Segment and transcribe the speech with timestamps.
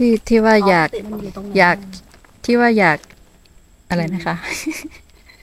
[0.00, 1.76] ที่ที่ว่าอยากติดมันอยู่ตรงไหนอยาก
[2.44, 2.98] ที่ว่าอยาก
[3.90, 4.34] อะไรนะคะ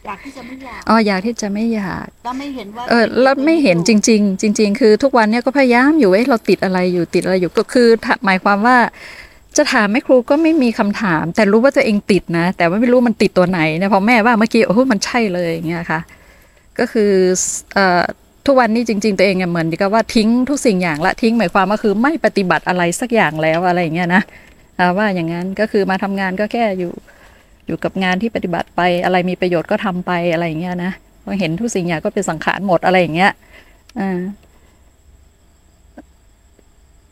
[0.05, 8.77] อยากที่จะไม่อยากอ๋ออยากที่จะไม่อยาก แล้วไม่เห็นว่าเออแล้วไม่เห็นจริง ๆ จริง ๆ คือทุกวันเนี้ยก็พยายามอยู่เอ้เราติดอะไรอยู่ติดอะไรอยู่ก็คือถ้าหมายความว่า
[9.57, 15.99] จะถามแม่ครูก็ไม่มีคำถาม แต่รู้ว่าตัวเองติดนะ แต่ว่าไม่รู้มันติดตัวไหนเนี่ยพอแม่ว่าเมื่อกี้โอ้โหมันใช่เลยอย่างเงี้ยค่ะ
[16.79, 17.11] ก็คือ
[17.73, 18.03] เอ่อ
[18.45, 24.46] ทุกวันนี้จริง ๆ ตัวเองอะเหมือนกับว่าทิ้งทุกสิ่งอย่างละทิ้งหมายความว่าคือไม่ปฏิบัติอะไรสักอย่างแล้วอะไรอย่างเงี้ยนะอ่า
[24.97, 26.93] ว่าอย่างนั้นก็คือมาทำงานก็แค่อยู่
[27.67, 30.91] อยู่กับงานที่ปฏิบัติไปอะไรมีประโยชน์ก็ทำไปอะไรอย่างเงี้ยนะ
[31.23, 33.31] พอเห็นทุกสิ่งอย่างก็เป็นสังขารหมดอะไรอย่างเงี้ย
[33.99, 34.19] อ่า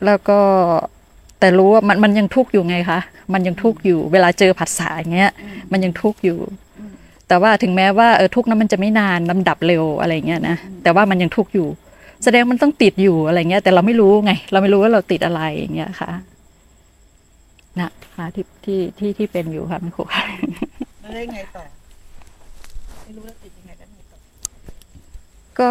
[0.04, 0.40] แล้วก็
[1.40, 3.00] แต่รู้ว่ามันมันยังทุกข์อยู่ไงคะ
[3.32, 5.32] มันยังทุกข์อยู่เวลาเจอผัสสะอย่างเงี้ย
[5.72, 6.38] มันยังทุกข์อยู่
[7.28, 11.68] แต่ว่าถึงแม้ว่าเออทุกข์นั้นมันจะไม่นานลำดับเร็วอะไรอย่างเงี้ยนะแต่ว่ามันยังทุกข์อยู่
[12.24, 16.10] แสดงมันต้องติดอยู่อะไรเงี้ยแต่เราไม่รู้ไง เราไม่รู้ว่าเราติดอะไรอย่างเงี้ยค่ะ
[17.80, 20.24] นะคะที่ที่ที่ที่เป็นอยู่ค่ะแม่ครูค่ะ
[21.00, 21.64] แล้วได้ไงต่อ
[23.02, 24.18] ไม่รู้แล้วติดยังไงแล้วไงต่อ
[25.60, 25.70] ก็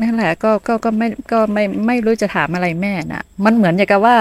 [0.00, 4.16] นั่นแหละก็ก็ก็ไม่ก็ไม่ไม่รู้จะถามอะไรแม่น่ะ มันเหมือนอย่างกับว่า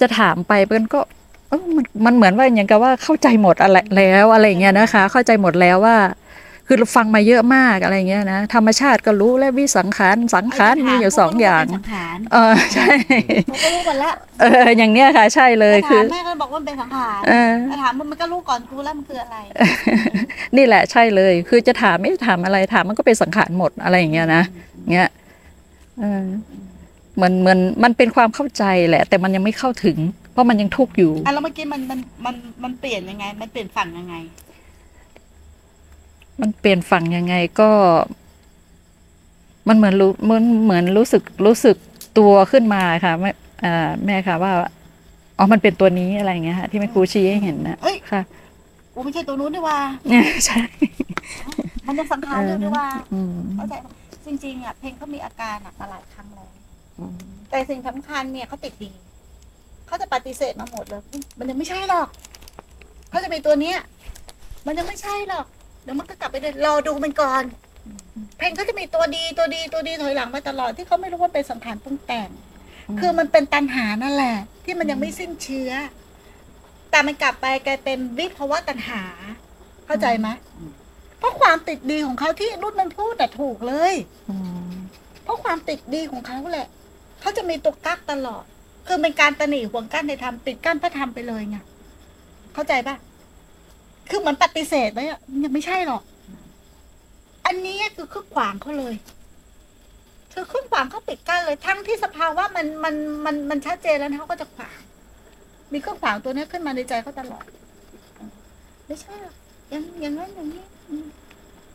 [0.00, 1.00] จะถามไปมันก็
[1.48, 5.96] เอ้ามันมันเหมือนว่าอย่างกับว่าเข้าใจหมดอะไรแล้วอะไรอย่างเงี้ยนะคะ เข้าใจหมดแล้วว่า
[6.66, 12.90] คือเราฟังมาเยอะมากอะไรอย่างเงี้ยนะธรรมชาติก็รู้และวิสังขารสังขารมีอยู่สองอย่างเป็นสังขารเออใช่
[13.50, 19.36] ผมก็รู้กันแล้วเอออย่างเนี้ยค่ะใช่เลยถาคือมแม่ก็บอกว่ามันเป็นสังขารเออแต่ถามมันมันก็รู้ก่อนกูแล้วมันคืออะไร
[20.56, 24.42] นี่แหละใช่เลย คือจะถามไม่ถามอะไรถามมันก็เป็นสังขารหมดอะไรอย่างเงี้ยนะ
[24.92, 25.08] เงี้ย
[26.00, 26.24] เออ
[27.16, 29.98] เหมือนเหมือนมันเป็นความเข้าใจแหละ แต่มันยังไม่เข้าถึง
[30.32, 34.14] เพราะมันยังทุกข์อยู่อะแล้วเมื่อกี้มันมันมันมันเปลี่ยนยังไง มันเปลี่ยนฝั่งยังไง
[36.40, 37.70] มันเปลี่ยนฝั่งยังไงก็
[39.68, 41.76] มันเหมือนรู้เหมือนเหมือนรู้สึกรู้สึก
[42.18, 43.30] ตัวขึ้นมาค่ะแม่
[43.64, 44.52] อ่าแม่ค่ะว่า
[45.38, 48.22] อ๋อมันเป็นตัวนี้อะไรอย่างเงี้ยค่ะที่แม่ครูชี้ให้เห็นนะเฮ้ยค่ะ
[48.94, 49.78] กูไม่ใช่ตัวนู้นนี่ว่า
[50.46, 50.62] ใช่
[51.86, 53.92] มันยังสังขารอยู่นี่ว่าอืมเข้าใจปะ
[54.26, 56.50] จริงๆอะเพลงเขามีอาการหนักมาหลายครั้งแล้ว
[57.50, 58.92] แต่สิ่งสำคัญเนี่ยเขาติดดี
[59.86, 61.02] เขาจะปฏิเสธมาหมดเลย
[61.38, 62.08] มันยังไม่ใช่หรอก
[63.10, 63.78] เขาจะมีตัวเนี้ย
[64.66, 65.46] มันยังไม่ใช่หรอก
[65.84, 67.44] เดี๋ยวมันก็กลับไปเดินรอดูมันก่อน
[68.36, 72.28] เพลงเขาจะมีตัวดีตัวดีตัวดีถอยหลังมาตลอดที่เขาไม่รู้ว่าเป็นสังขารปรุงแต่ง
[73.00, 75.70] คือมันเป็นตันหานั่นแหละ ที่มันยังไม่สิ้นเชื้อ
[76.90, 79.02] แต่มันกลับไปกลายเป็นวิภาวะตันหา
[79.86, 80.28] เข้าใจไหม
[81.18, 83.94] เพราะความติดดีของเขาที่รุ่นมันพูดแต่ถูกเลย
[84.30, 84.36] อื
[84.70, 84.74] ม
[85.24, 86.68] เพราะความติดดีของเขาแหละ
[87.20, 88.44] เขาจะมีตัวกักตลอด
[88.86, 91.56] คือเป็นการตะหนีห่วงกั้นในธรรมปิดกั้นพระธรรมไปเลยไง
[92.54, 92.96] เข้าใจปะ
[94.10, 96.02] คือเหมือนปฏิเสธไว้อะยังไม่ใช่หรอก
[97.46, 98.94] อันนี้คือขึ้นขวางเขาเลย
[100.32, 102.94] คือขึ้นขวางเขาปิดกั้นเลย ทั้งที่สภาวะมันมัน
[103.24, 104.78] มันมันชัดเจนแล้วนะเขาก็จะขวาง
[105.72, 107.44] มีเครื่องขวางตัวนี้ขึ้นมาในใจเขาตลอด
[108.86, 109.34] ไม่ใช่หรอก
[109.72, 110.64] ย่างอย่างนั้นอย่างนี้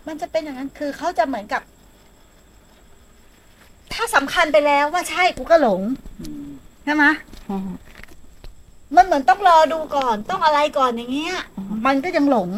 [0.07, 1.61] มันจะเป็นอย่างนั้นคือเขาจะเหมือนกับ
[3.94, 5.81] ถ้าสำคัญไปแล้วว่าใช่กูก็หลง
[6.84, 7.06] ใช่ไหม
[8.92, 11.36] มมันเหมือนต้องรอดูก่อนต้องอะไรก่อนอย่างเงี้ย
[11.86, 12.50] มันก็ยังหลง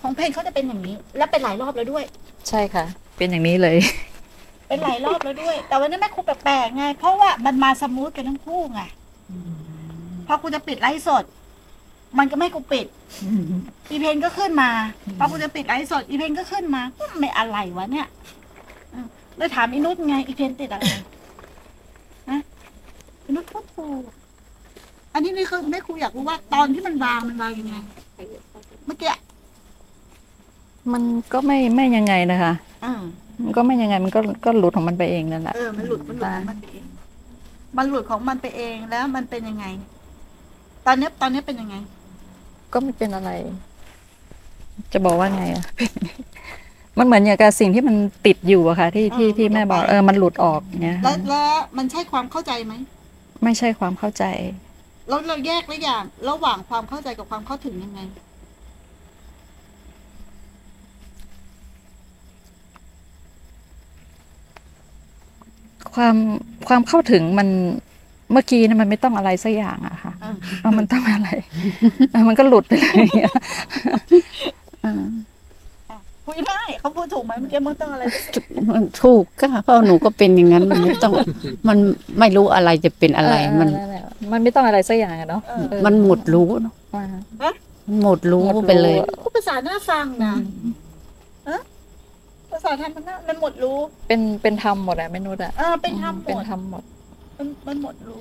[0.00, 2.04] ของเพนเขาจะเป็นอย่างนี้ และเป็นหลายรอบแล้วด้วย
[2.48, 2.84] ใช่ค่ะ
[3.16, 3.76] เป็นอย่างนี้เลย
[4.68, 8.80] เป็นหลายรอบแล้วด้วย แต่วันนี้แม่ครูแปลกๆไง เพราะว่ามันมา smooth กันทั้งคู่ไง
[10.26, 11.24] พอกูจะปิดไลฟ์สด
[12.18, 12.86] มันก็ไม่ให้กูปิด
[13.90, 14.70] อีเพนก็ขึ้นมา
[15.18, 18.06] พอกูจะปิดไลฟ์สด อีเพนก็ขึ้นมาก็ไม่อะไรวะเนี่ย
[18.92, 19.06] อืม
[19.36, 20.84] เลยถามอีนุชไงอีเพนติดอะไร
[22.30, 22.40] นะ
[23.24, 24.02] อีนุชพูดถูก
[25.14, 27.74] อันนี้นี่คือแม่ครูอยากรู้ว่า ตอนที่มันวางมันวางยังไง
[28.86, 29.12] เมื่อกี้
[30.92, 31.02] มัน
[31.32, 32.52] ก็ไม่ไม่ยังไงนะคะ
[32.84, 32.94] อ่า
[33.42, 36.84] มันก็ไม่ยังไงมันก็ก็หลุดของมันไปเองนั่นแหละเออมันหลุดมันหลุดของมันไปเอง
[37.76, 39.66] มันหลุดของมันไปเองแล้วมันเป็นยังไง
[40.86, 41.76] ตอนนี้ตอนนี้เป็นยังไง
[42.72, 43.30] ก็ไม่เป็นอะไร
[44.92, 45.64] จะบอกว่าไงอะ
[46.98, 47.96] มันเหมือนอย่างกับสิ่งที่มัน
[48.26, 52.74] ติดอยู่อะค่ะ ที่ที่เออที่แม่บอกหลุดออกไปเออมันหลุดออกเนี้ยแล้วแล้วมันใช่ความเข้าใจไหม
[53.44, 54.24] ไม่ใช่ความเข้าใจ
[55.08, 58.00] แล้วเราแยกหรือยังระหว่างความเข้าใจกับความเข้าถึงยังไง
[65.94, 66.16] ความ
[66.68, 67.48] ความเข้าถึงมัน
[68.32, 71.28] เมื่อกี้เนะมันไม่ต้องอะไรสักอย่างอะค่ะอ่าเออมันต้องอะไร
[72.10, 73.08] เออมันก็หลุดไปเลย
[76.26, 78.04] คุยได้เขาพูดถูกไหมเมื่อกี้มึงต้องอะไร
[78.74, 81.12] มันถูกก็เพราะหนูก็เป็นอย่างนั้นมันไม่ต้อง
[81.68, 81.78] มัน
[82.18, 87.04] ไม่รู้อะไรจะเป็นอะไรมันเออแหละมันไม่ต้องอะไรสักอย่างอะเนาะเออเออมันหมดรู้เนอะว่า
[87.88, 90.34] มันหมดรู้หมดรู้ไปเลยพูดภาษาหน้าฟังนะ
[91.46, 91.62] เอะ
[92.52, 93.76] ภาษาไทยมันน่ามันหมดรู้
[94.08, 96.82] เป็นเป็นธรรมหมดอะเมนุษย์อะเออเป็นธรรมหมเป็นดธรรมหมด
[97.38, 98.20] มันมันหมดรู้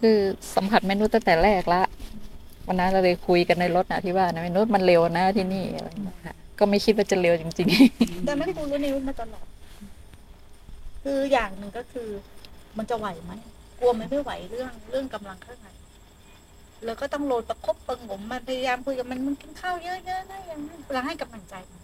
[0.00, 0.18] คือ
[0.54, 1.82] สัมผัสเมนูตั้งแต่แรกละ
[2.66, 9.46] วันนั้นเราเลยคุยกันในรถนะที่ว่านะเมนูมันเร็วนะที่นี่อะไรอย่างเงี้ยค่ะ ก็ไม่คิดว่าจะเร็วจริงๆ แต่แม่ครูรู้นิวมาตลอด
[11.02, 12.08] คืออย่างหนึ่งก็คือ
[12.78, 13.32] มันจะไหวไหม
[13.78, 15.68] กลัวมันไม่ไหวเรื่องเรื่องกำลังข้างใน
[16.84, 21.80] แล้วก็ต้องโรยประคบประงมมันพยายามคุยกับมันมันกินข้าวเยอะๆนะอย่างนั้นเราให้กำลังใจมัน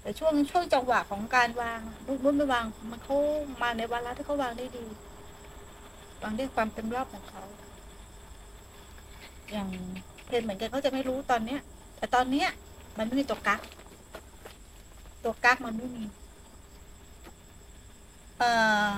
[0.00, 3.16] แต่ช่วงช่วงจังหวะของการวางรุ่นรุ่นไม่วาง มันเขา
[3.62, 4.84] มาในวาระที่เขาวางได้ดี
[6.22, 7.42] วางได้ความเต็มรอบของเขา
[9.52, 9.68] อย่าง
[10.28, 11.60] เพนเหมือนกันเขาจะไม่รู้ตอนเนี้ย
[11.98, 12.48] แต่ตอนเนี้ย
[12.98, 13.60] มันไม่มีตัวกัก
[15.24, 16.04] ตัวกักมันไม่มี
[18.38, 18.50] เอ่
[18.86, 18.88] อ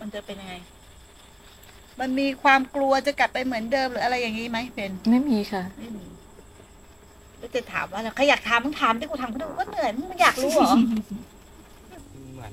[0.00, 0.54] มันจะเป็นยังไง
[2.00, 6.04] มันมีความกลัวจะกลับไปเหมือนเดิมหรืออะไรอย่างนี้ไหมเพนๆไม่มีค่ะ ไม่มี
[7.38, 10.74] แล้วจะถามว่าอะไรใครอยากถามมึงถามที่กูทำก็ได้ก็เหนื่อยมึงอยากรู้เหรอ
[12.34, 12.52] เหมือน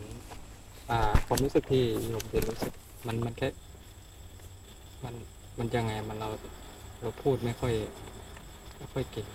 [0.89, 2.71] อ่าความรู้สึกที่โยมเป็นรู้สึก
[3.07, 3.47] มันมันแค่
[5.05, 5.13] มัน
[5.59, 6.29] มันยังไงมันเรา
[7.01, 7.73] เราพูดไม่ค่อย
[8.77, 9.27] ไม่ค่อยเก่ง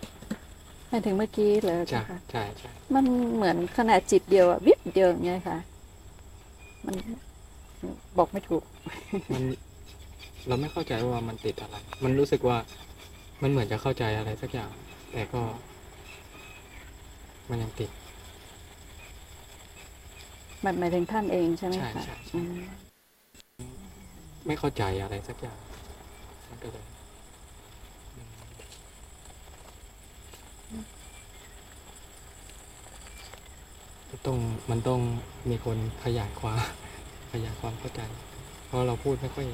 [0.89, 3.05] หมายถึงเมื่อกี้เหรอใช่คะใช่ใช่มัน
[3.35, 5.59] เหมือนขนาดจิตเดียวอะวิบเดียวอย่างเงี้ยค่ะ
[6.87, 6.97] มัน
[8.19, 8.63] บอกไม่ถูก
[9.35, 9.43] มัน
[10.49, 12.59] เราไม่เข้าใจว่ามันติดอะไร มันรู้สึกว่า
[13.43, 14.71] มันเหมือนจะเข้าใจอะไรสักอย่าง
[15.13, 15.43] แต่ก็
[17.51, 17.91] มันยังติด
[20.65, 22.59] มันหมายถึงท่านเองใช่ไหมใช่คะใช่ใช่อืม
[24.47, 25.59] ไม่เข้าใจอะไรสักอย่าง
[26.63, 26.85] ก็เลย
[34.11, 34.39] มันต้อง
[34.71, 35.01] มันต้อง
[35.49, 36.61] มีคนขยายความ
[37.33, 38.01] ขยายความเข้าใจ
[38.67, 39.47] เพราะเราพูดไม่ค่อย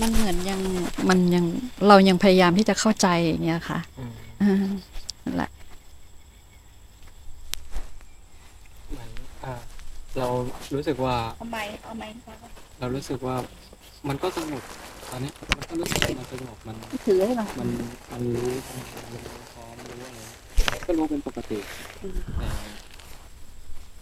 [0.00, 0.60] มันเหมือนยัง
[1.08, 1.44] มันยัง
[1.88, 4.12] เรายังพยายามที่จะเข้าใจอย่างเงี้ยค่ะอืม
[4.42, 4.56] อ่า
[5.24, 5.50] นั่นแหละ
[8.90, 9.10] เหมือน
[9.44, 9.54] อ่า
[10.16, 10.28] เรา
[10.74, 12.34] รู้สึกว่าเอาไหมเอาไหมคะ
[12.80, 13.36] เรารู้สึกว่า
[14.08, 14.62] มันก็สงบ
[15.10, 16.76] ตอนนี้มันก็รู้สึกว่ามันสงบมัน
[17.06, 17.68] ถือให้หน่อยมัน
[18.12, 19.20] มันรู้มันรู้
[19.54, 20.12] พร้อมรู้อะ
[20.70, 21.58] ไรก็รู้เป็นปกติ
[22.38, 22.48] แต่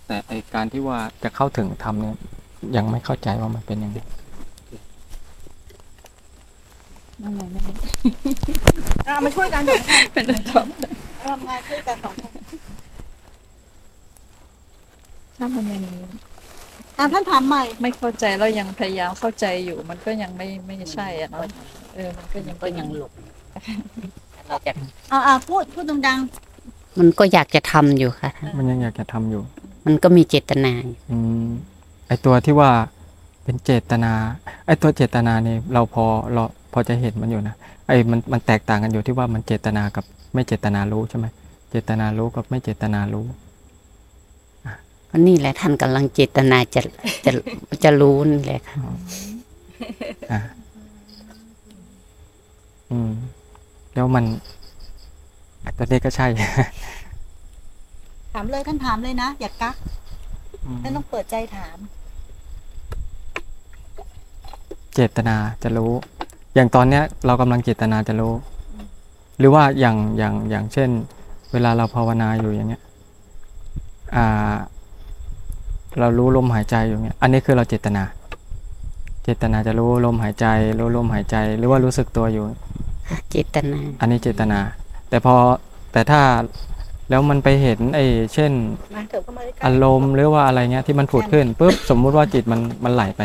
[0.06, 2.16] แต่ไอการที่ว่าจะเข้าถึงธรรมเนี่ย
[2.76, 3.98] ยังไม่เข้าใจว่ามันเป็นยังไง
[7.22, 7.70] นั่นไงนั่นไง
[9.04, 9.82] เอามาช่วยกันเดี๋ยว
[10.12, 10.52] เป็นเรื่องท
[11.24, 12.30] ทำงานช่วยกันสองคน
[15.36, 15.82] ถ้ามันยัง
[16.98, 21.42] อะท่านถามใหม่ ไม่เข้าใจเรายังพยายามเข้าใจอยู่ มันก็ยังไม่ไม่ใช่อะเนาะ
[21.94, 23.12] เออมันก็ยังก็ยังหลบ
[24.48, 24.72] เราจะ
[25.12, 26.18] อ่าอ่าพูดพูดดัง
[26.98, 29.42] มันก็อยากจะทำอยู่ค่ะ มันยังอยากจะทำอยู่
[29.86, 31.48] มันก็มีเจตนาอยู่อืม
[32.06, 32.70] ไอตัวที่ว่า
[33.44, 34.12] เป็นเจตนา
[34.66, 36.42] ไอตัวเจตนาเนี่ยเราพอเรา
[36.72, 37.54] พอจะเห็นมันอยู่นะ
[37.86, 40.04] ไอมันมันแตกต่างกันอยู่ที่ว่ามันเจตนากับ
[40.34, 41.26] ไม่เจตนารู้ใช่ไหม
[41.70, 43.24] เจตนารู้กับไม่เจตนารู้
[45.10, 46.80] ก็นี่แหละท่านกำลังเจตนาจะ
[47.24, 47.30] จะ
[47.84, 48.76] จะรู้นี่แหละค่ะ
[50.32, 50.40] อ่า
[52.90, 53.10] อืม
[53.94, 54.24] แล้วมัน
[55.64, 56.36] อะตัวนี้ก็ใช่ๆ
[58.32, 59.76] ถามเลยท่านถามเลยนะ อย่ากัก
[60.82, 61.76] ท่านต้องเปิดใจถาม
[64.94, 65.92] เจตนาจะรู้
[66.54, 68.34] อย่างตอนเนี้ย เรากำลังเจตนาจะรู้
[69.38, 70.90] หรือว่าอย่างอย่างอย่างเช่น
[71.52, 72.82] เวลาเราภาวนาอยู่อย่างเงี้ย
[74.16, 74.54] อ่า
[76.00, 78.02] เรารู้ลมหายใจอยู่เงี้ยอันนี้คือเราเจตนา
[79.24, 80.46] เจตนาจะรู้ลมหายใจ
[80.78, 82.44] รู้ลมหายใจ หรือว่ารู้สึกตัวอยู่
[83.30, 84.58] เจตนา อันนี้เจตนา
[85.08, 85.34] แต่พอ
[85.92, 86.22] แต่ถ้า
[87.10, 88.52] แล้วมันไปเห็นไอ้เช่น
[88.94, 93.20] มาเถอะเข้ามาใกล้ๆอารมณ์หรือว่าอะไรเงี้ยที่มันผุดขึ้นปุ๊บสมมุติว่าจิตมันมันไหลไป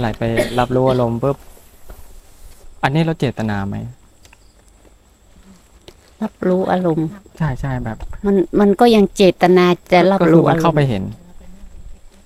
[0.00, 0.22] ไหลไป
[0.58, 1.36] รับรู้อารมณ์ปุ๊บ
[2.82, 3.76] อันนี้เราเจตนาไหม
[6.22, 7.06] รับรู้อารมณ์
[7.38, 7.96] ใช่ใช่แบบ
[8.26, 11.02] มันมันก็ยังเจตนาจะรับก็คือรู้มัอานรเข้ามไปณ์เห็น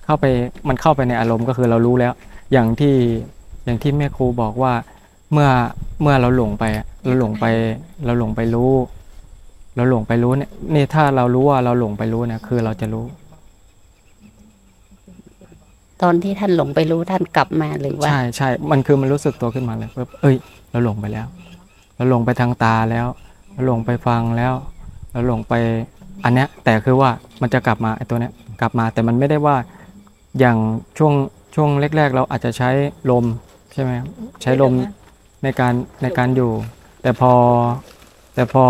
[0.07, 0.25] เข้าไป
[0.69, 2.13] มันเข้าไปในอารมณ์ก็คือเรารู้แล้ว
[2.53, 2.95] อย่างที่
[3.65, 4.73] อย่างที่แม่ครูบอกว่า
[5.33, 5.49] เมื่อ
[6.03, 7.45] เมื่อเราหลงไปอะเราหลงไป
[8.05, 8.73] เราหลงไปรู้
[9.77, 13.05] เราหลงไปรู้เนี่ยนี่ถ้าเรารู้ว่าเราหลงไปรู้เนี่ยคือเราจะรู้
[16.03, 20.37] ตอนที่ท่านหลงไปรู้ท่านกลับมาหรือว่าใช่ใช่มันคือมันรู้สึกตัวขึ้นมาเลยปุ๊บเอ้ย
[20.71, 21.27] เราหลงไปแล้ว
[21.97, 23.07] เราหลงไปทางตาแล้ว
[23.53, 24.55] เราหลงไปฟังแล้ว
[25.13, 25.55] เราหลงไป
[26.25, 27.11] อันเนี้ยแต่คือว่า
[27.43, 29.57] มันจะกลับมาไอ้ตัวเนี้ยกลับมาแต่มันไม่ได้ว่า
[30.39, 30.59] อย่าง
[30.99, 31.13] ช่วง
[31.55, 32.71] ช่วงแรก ๆ เราอาจจะใช้
[33.11, 33.25] ลม
[33.73, 34.09] ใช่ไหมครับ
[34.43, 34.73] ใช้ลม
[35.43, 36.51] ในการในการอยู่
[37.03, 37.33] แต่พอ
[38.35, 38.65] แต่พอ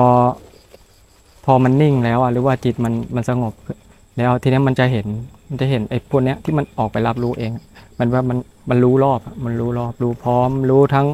[1.44, 3.54] พอมันนิ่งแล้วอะหรือว่าจิตมันมันสงบ
[4.18, 5.06] แล้วทีนี้มันจะเห็น
[5.48, 7.52] มันจะเห็นไอ้พวกเนี้ยที่มันออกไปรับรู้เอง
[7.98, 8.38] มันว่ามัน
[8.70, 11.06] มันรู้รอบอะมันรู้รอบรู้พร้อม รู้ทั้ง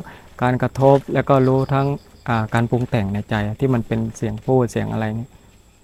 [0.42, 1.86] การกระทบแล้วก็รู้ทั้ง
[2.28, 5.28] อ่าการปรุงแต่งในใจอะที่มันเป็นเสียงพูดเสียงอะไรนี่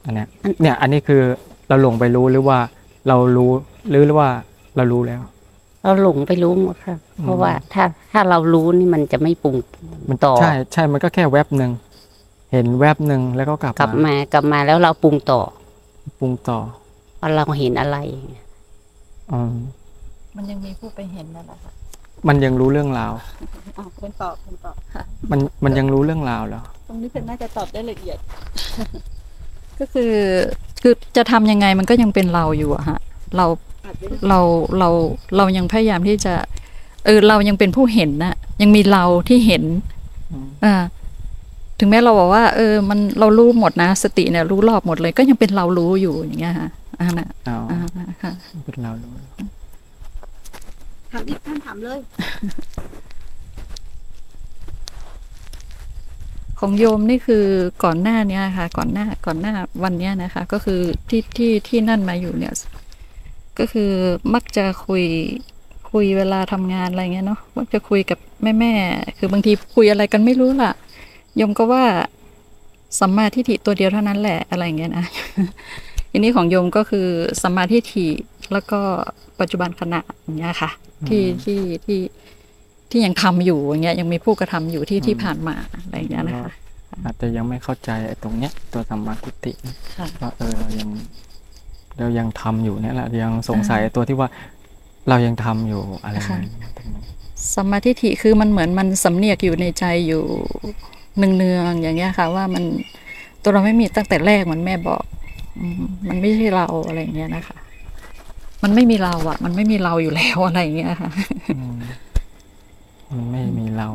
[0.05, 1.23] อันเนี้ยอันเนี่ยอันนี้คือ
[1.69, 2.59] เราหลงไปรู้หรือว่า
[3.09, 3.53] เรารู้
[3.91, 4.29] หรือว่า
[4.77, 5.21] เรารู้แล้ว
[5.83, 9.57] เราหลงไปรู้หมดค่ะอืมเพราะว่าถ้าถ้าเรารู้นี่มันจะไม่ปรุง
[10.09, 11.73] มันต่อ ใช่ใช่มันก็แค่แวบหนึ่ง
[12.53, 15.41] เห็นแวบหนึ่งแล้วก็กลับกลับมามากลับมาแล้วเราปรุงต่อ
[16.21, 16.59] ปรุงต่อ
[17.21, 17.97] ว่าเราเห็นอะไร
[19.33, 19.55] อืม
[20.37, 21.73] มันยังมีผู้ไปเห็นนั่นแหละค่ะ
[22.29, 23.25] มันยังรู้เรื่องราวอะ
[23.97, 24.77] เพนตอบเพนตอบ
[25.31, 28.19] มันมันยังรู้เรื่องราวเหรอตรงนี้เพนน่าจะตอบได้ละเอียด
[29.79, 30.13] ก็คือ
[30.83, 32.99] คือจะทำยังไงมันก็ยังเป็นเราอยู่อะฮะ
[33.37, 33.68] เราอาจจะ
[34.28, 34.38] เรา
[34.78, 34.88] เรา
[35.37, 36.35] เรายังพยายามที่จะ
[37.04, 39.64] เออเรายังเป็นผู้เห็นนะยังมีเราที่เห็น
[40.32, 40.75] อืมอ่า
[41.78, 46.68] ถึงแม้เราบอกว่า เออ มันเรารู้หมดนะ สติเนี่ยรู้รอบหมดเลย ก็ยังเป็นเรารู้อยู่อย่างเงี้ยค่ะ
[47.00, 47.80] อ่านะอ๋ออ่า
[48.23, 48.32] ค่ะ
[48.64, 49.12] เป็นเรารู้
[51.11, 51.99] ถามอีกท่านถามเลย
[56.61, 57.44] ของโยมนี่คือ
[57.85, 59.52] ก่อนหน้าเนี้ยค่ะ ก่อนหน้าก่อนหน้า
[59.85, 62.54] วันเนี้ยนะคะ ก็คือที่ที่ที่นั่นมาอยู่เนี่ย
[63.59, 63.91] ก็คือ
[64.35, 65.05] มักจะคุย
[65.91, 70.73] คุยเวลาทำงานอะไรเงี้ยเนาะมักจะคุยกับแม่แม่ๆคือบางทีคุยอะไรกันไม่รู้ล่ะ
[71.37, 71.85] โยมก็ว่า
[73.00, 75.05] สัมมาทิฏฐิตัวเดียวเท่านั้นแหละอะไรเงี้ยนะ
[76.11, 77.07] ทีนี้ของโยมก็คือ
[77.43, 78.07] สัมมาทิฏฐิ
[78.53, 78.81] แล้วก็
[79.41, 80.71] ปัจจุบันขณะอย่างเงี้ยค่ะ
[81.09, 82.00] ที่ที่ที่
[82.91, 86.53] ที่ยังทำอยู่อย่างเงี้ยยังมีผู้กระทำอยู่ที่ที่ผ่านมาอะไรอย่างเงี้ยนะคะ
[87.05, 89.53] อาจจะยังไม่เข้าใจไอ้ตรงเนี้ยตัวสัมมาทิฏฐิ
[89.97, 90.88] ค่ะว่าเออเรายัง
[91.99, 94.28] เรายังทำอยู่เนี่ยแหละยังสงสัยไอ้ตัวที่ว่า
[95.09, 97.02] เรายังทำอยู่อะไรค่ะอย่างเงี้ยตรงนี้
[97.55, 100.25] สัมมาทิฏฐิคือมันเหมือนมันสำเนียกอยู่ในใจอยู่
[101.17, 102.64] เนืองๆอย่างเงี้ยค่ะ ว่ามัน
[103.43, 105.02] ตัวเราไม่มีตั้งแต่แรกเหมันแม่บอก
[105.59, 107.57] อืมมันไม่ใช่เราอะไรอย่างเงี้ยนะคะ
[108.62, 111.11] มันไม่มีเราอะมันไม่มีเราอยู่แล้วอะไรอย่างเงี้ยค่ะ
[111.57, 111.76] อืม
[113.11, 113.88] มันไม่มีเรา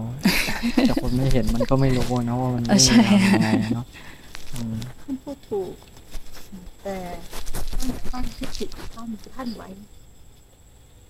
[0.87, 3.85] แต่คนไม่เห็นมันก็ไม่รู้นะว่ามันเอไม่อมีใช่เรายังไงเนาะ
[4.53, 5.73] อืมท่านพูดถูก
[6.83, 6.95] แต่
[7.83, 9.69] ต้องตั้งทิฏฐิของท่านท่านไว้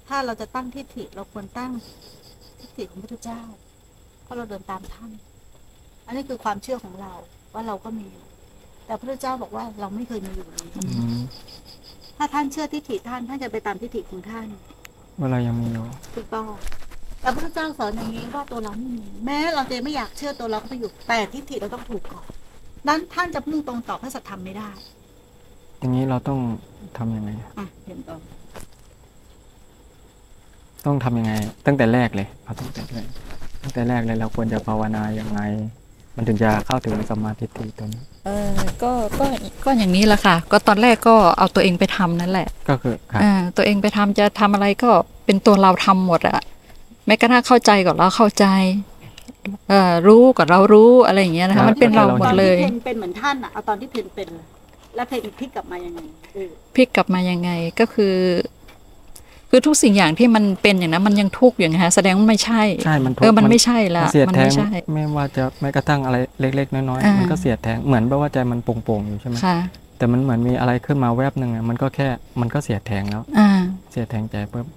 [0.08, 1.72] ถ้าเราจะตั้งทิฏฐิเราควรตั้ง
[2.60, 3.42] ทิฏฐิของพระพุทธเจ้า
[4.24, 5.12] เพราะเราเดินตามท่าน
[6.06, 7.14] อันนี้คือความเชื่อของเรา
[7.54, 8.26] ว่าเราก็มีอยู่
[8.86, 10.82] แต่พระพุทธเจ้าบอกว่าเราไม่เคยมีอยู่เลยอื
[11.18, 11.20] ม
[12.18, 14.48] ถ้าท่านเชื่อทิฏฐิท่านท่านจะไปตามทิฏฐิของท่าน
[15.20, 16.48] ว่าเรายังมีอยู่ถูกต้อง
[17.22, 22.26] แต่พระพุทธเจ้าสอนอย่างนี้ว่าตัวเราไม่มีแม้เราจะไม่อยากเชื่อตัวเราก็ไปอยู่แต่ทิฏฐิเราต้องถูกก่อน
[22.88, 24.70] นั้นท่านจะพุ่งตรงต่อพระสัทธรรมไม่ได้
[25.84, 26.40] อย่างนี้เราต้อง
[26.98, 27.48] ทำยังไง อะ
[27.88, 28.16] เห็นต่อ
[30.86, 31.34] ต้องทำยังไง
[31.66, 33.08] ตั้งแต่แรกเลยเอาตั้งแต่แรก
[33.62, 35.40] ตั้งแต่แรกเลยเราควรจะภาวนายังไง
[36.16, 38.50] มันถึงจะเข้าถึงสมมาธิฏฐิตัวนี้ เออ
[38.84, 39.26] ก็ก็
[39.66, 44.90] ก็อย่างนี้แหละค่ะ ก็ตอนแรกก็เอาตัวเองไปทำนั่นแหละก็คือครับอ่าตัวเองไปทำจะทำอะไรก็
[45.26, 46.40] เป็นตัวเราทำหมดอะ
[47.06, 48.46] แม้กระทั่งเข้าใจกับเราเข้าใจ
[49.70, 54.46] เอ่อรู้กับเรารู้อะไรอย่างเงี้ยนะคะมันเป็นเราหมดเลยตอนที่เพนเป็นเหมือนท่านอะเอาตอนที่เพนเป็นเลย
[54.96, 56.00] แล้วเพนพลิกกลับมายังไง
[56.34, 58.16] เออพลิกกลับมายังไงก็คือ
[59.50, 69.58] คือทุกสิ่งอย่างที่มันเป็นอย่างนั้นมันยังทุกข์อย่างนี้ฮะแสดงว่าไม่ใช่ใช่มันทุกเออมันข์ไม่ใช่ละมันเสียดมันแทงไม่ใช่ไม่ว่าจะแม้กระทั่งอะไรเล็ก ๆ น้อยอ่าๆมัมันก็เสียดแทงเหมือนแบบว่าใจมันโป่งๆอยู่ใช่ไหมค่ะ
[69.98, 72.08] แต่มันเหมือนมีอะไรขึ้นมาแวบหนึ่งอะมันก็แค่
[72.42, 73.50] มันก็เสียดแทงแล้วอ่า
[73.92, 74.68] เสียดแทงใจปุ๊บ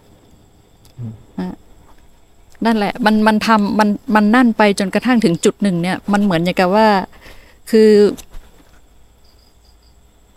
[2.64, 6.86] นั่นแหละ มันมันทำมันมันนั่นไปจนกระทั่งถึงจุดหนึ่งเนี่ย มันเหมือนอย่างกับว่า
[7.70, 7.90] คือ
[8.25, 8.25] เ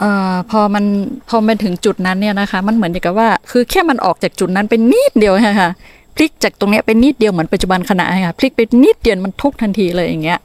[0.04, 0.86] อ่อพอมัน
[1.30, 5.72] พอมันถึงจุดนั้นเนี่ยนะคะ มันเหมือนอย่างกับว่า คือแค่มันออกจากจุดนั้นเป็นนิดเดียวค่ะ
[6.16, 10.40] พลิกจากตรงเนี้ยเป็นนิดเดียวเหมือนปัจจุบันขณะค่ะพลิกไปนิดเดียวมันทุกทันทีเลยอย่างเงี้ย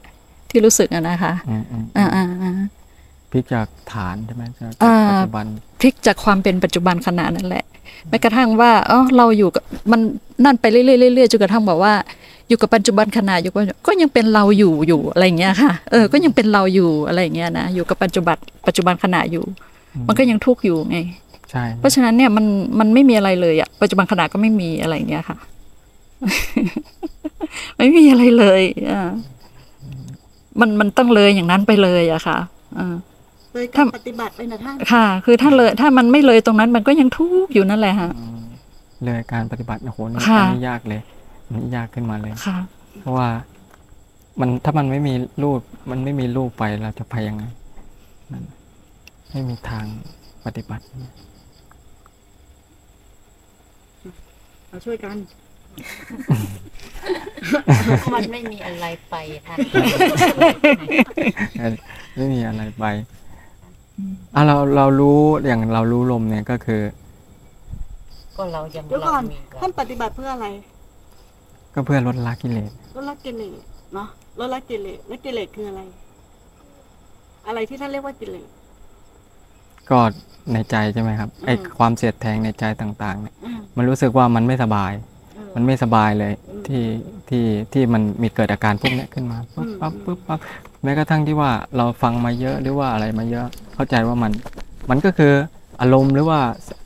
[0.49, 2.51] ที่รู้สึกอะนะคะอืมอืมอ่าอ่าอ่า
[3.31, 5.45] พลิกจากฐานใช่ไหมจากอ่าปัจจุบัน
[5.79, 7.63] พลิกจากความเป็นปัจจุบันขณะนั่นแหละ
[8.09, 10.01] แม้กระทั่งว่าเออเราอยู่กับมัน
[10.45, 11.93] นั่นไปเรื่อยๆเรื่อยๆจนกระทั่งบอกว่า
[12.49, 18.37] อยู่กับปัจจุบันขณะอยู่กับก็ยังเป็นเราอยู่อยู่อะไรอย่างเงี้ยค่ะ เออ ก็ยังเป็นเราอยู่อะไรอย่างเงี้ยนะอยู่กับปัจจุบัน
[18.67, 19.43] ปัจจุบันขณะอยู่
[19.95, 20.97] อืมมันก็ยังทุกข์อยู่ไง
[21.51, 22.45] ใช่เพราะฉะนั้นเนี่ยมัน
[22.79, 25.37] มันไม่มีอะไรเลยอะปัจจุบันขณะก็ไม่มีอะไรอย่างเงี้ยค่ะ
[27.77, 28.61] ไม่มีอะไรเลย
[28.91, 29.09] อ่า
[30.59, 32.37] มันมันต้องเลยอย่างนั้นไปเลยอะค่ะ
[32.77, 32.95] อ่า
[33.53, 38.45] เลยการถ้าปฏิบัติไปนะท่านค่ะ คือถ้าเลยถ้ามันไม่เลยตรงนั้นมันก็ยังทุกข์อยู่นั่นแหละฮะอืม
[39.03, 41.14] เลยการปฏิบัติโอ้โหนี่ค่ะอันนี้ยากเลยอันนี้
[41.75, 42.57] ยากขึ้นมาเลย ค่ะ
[43.01, 43.29] เพราะว่า
[44.39, 45.59] มันถ้ามันไม่มีรูป
[45.89, 47.43] มันไม่มีรูปไปเราจะไปยังไง
[48.31, 48.43] มัน
[49.31, 49.85] ไม่มีทาง
[50.45, 50.83] ปฏิบัติ
[54.67, 55.17] เราช่วยกัน
[58.15, 59.57] มันไม่มีอะไรไปท่าน
[62.15, 62.85] ไม่มีอะไรไป
[64.35, 66.81] อะเราเรารู้อย่างเรารู้ลมเนี่ยก็คือ
[68.35, 70.47] ก็เรายังเดี๋ยวเราก่อนมีท่านปฏิบัติเพื่ออะไร
[71.75, 73.59] ก็เพื่อลดละกิเลสลดละกิเลส
[73.93, 74.07] เนาะ
[74.39, 75.81] ลดละกิเลสและกิเลสคืออะไร
[77.47, 78.47] อะไรที่ท่านเรียกว่ากิเลส
[79.89, 79.99] ก็
[80.53, 84.91] ในใจใช่ไหมครับไอ้อืมความเสียดแทงในใจต่างๆเนี่ยอืมมันรู้สึกว่ามันไม่สบาย
[85.37, 86.83] อืมมันไม่สบายเลยอืมที่
[87.29, 90.39] ที่ที่มันมีเกิดอาการพวกเนี้ยขึ้นมาปุ๊บอืมปั๊บปุ๊บปั๊บ
[90.83, 94.31] แม้กระทั่งที่ว่าเราฟังมาเยอะหรือว่าอะไรมาเยอะเข้าใจว่ามัน
[94.89, 95.33] มันก็คือ
[95.81, 96.39] อารมณ์หรือว่า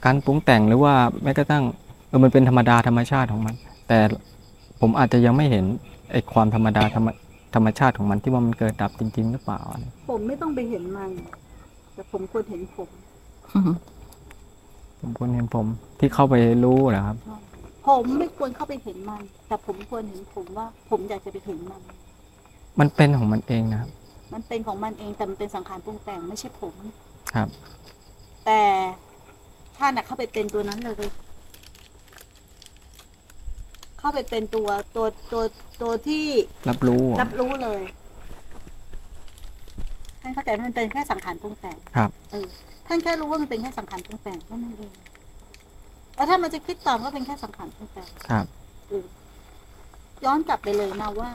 [0.05, 0.93] การปรุงแต่งหรือว่า
[1.23, 1.63] แม้กระทั่ง
[2.07, 3.55] เออมันเป็นธรรมดาธรรมชาติของมัน
[3.87, 3.99] แต่
[4.81, 5.65] ผมอาจจะยังไม่เห็น
[6.11, 7.07] ไอ้ความธรรมดาธรรม
[7.55, 11.09] ธรรมชาติของมันที่ว่ามันเกิดดับจริง ๆ หรือเปล่าอะไรผมไม่ต้องไปเห็นมัน
[11.93, 12.89] แต่ผมควรเห็นผม
[14.99, 15.65] ผมควรเห็นผม
[15.99, 17.17] ที่เข้าไปรู้เหรอครับ
[17.87, 21.81] ผมไม่ควรเข้าไปเห็นมัน แต่ผมควรเห็นผมว่า ผมอยากจะไปเห็นมัน
[22.79, 23.89] มันเป็นของมันเองนะครับ
[24.33, 26.73] มันเป็นของมันเองแต่มันเป็นสังขารปรุงแต่งไม่ใช่ผม
[27.33, 27.47] ครับ
[28.45, 28.61] แต่
[29.77, 31.07] ท่านน่ะเข้าไปเป็นตัวนั้นเลย
[33.99, 35.43] เข้าไปเป็นตัวตัวตัว
[35.81, 36.25] ตัวที่
[36.69, 37.81] รับรู้เหรอรับรู้เลย
[40.21, 42.45] ท่านเข้าใจว่ามันเป็นแค่สังขารปรุงแต่งครับ เออ
[42.87, 44.93] ท่านแค่รู้ว่ามันเป็นแค่สังขารปรุงแต่งเท่านั้นเอง
[46.15, 48.45] แล้วถ้ามันจะคิดต่อก็เป็นแค่สังขารปรุงแต่งครับ
[50.25, 51.29] ย้อนกลับไปเลยนะว่า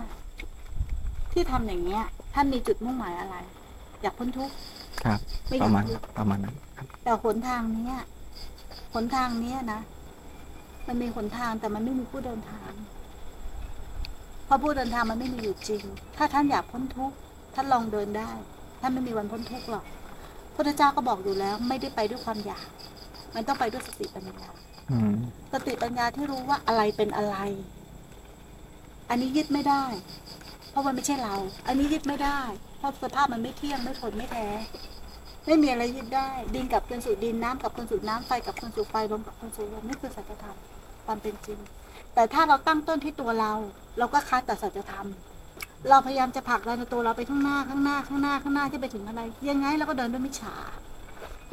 [1.33, 2.05] ที่ทำอย่างเงี้ย
[2.35, 3.37] ท่านมีจุดมุ่งหมายอะไร
[4.03, 4.55] อยากพ้นทุกข์
[5.05, 5.19] ครับ
[5.49, 7.97] ไม่อปยาระกมาณทุกข์ประมาณนั้นครับ แต่หนทางเนี้ย
[8.93, 9.81] หนทางเนี้ยนะ
[10.89, 12.73] มันมีหนทางแต่มันไม่มีผู้เดินทาง
[14.47, 15.83] เพราะผู้เดินทางมันไม่มีอยู่จริง
[16.17, 17.17] ถ้าท่านอยากพ้นทุกข์
[17.55, 18.31] ท่านลองเดินได้
[18.81, 19.85] ท่านไม่มีวันพ้นทุกข์หรอก
[20.55, 22.67] พระเจ้าก็บอกอยู่แล้ว ไม่ได้ไปด้วยความอยาก
[23.35, 24.49] มันต้องไปด้วยสติปัญญา
[24.91, 25.15] อืม
[25.53, 27.37] สติปัญญาที่รู้ว่าอะไรเป็นอะไร
[29.11, 29.85] อันนี้ยึดไม่ได้
[30.71, 31.37] เพราะมันไม่ใช่เรา
[31.67, 32.41] อันนี้ยึดไม่ได้
[32.79, 34.49] เพราะสภาพมันไม่เที่ยงไม่ทนไม่แท้
[35.47, 40.57] ไม่มีอะไรยึดได้ ดินกับคืนสู่ดินน้ำกับคืนสู่น้ำไฟกับคืนสู่ไฟลมกับคืนสู่ลมนี่คือสัจธรรม
[41.07, 41.59] ความเป็นจริง
[42.15, 43.53] แต่ถ้าเราตั้งต้นที่ตัวเรา
[43.99, 45.09] เราก็คัดแต่สัจธรรม
[45.91, 50.55] เราพยายามจะผลักดันในตัวเราไปข้างหน้าข้างหน้าข้างหน้าข้างหน้าที่ไปถึงอะไร ยังไงเราก็เดินด้วยมิจฉา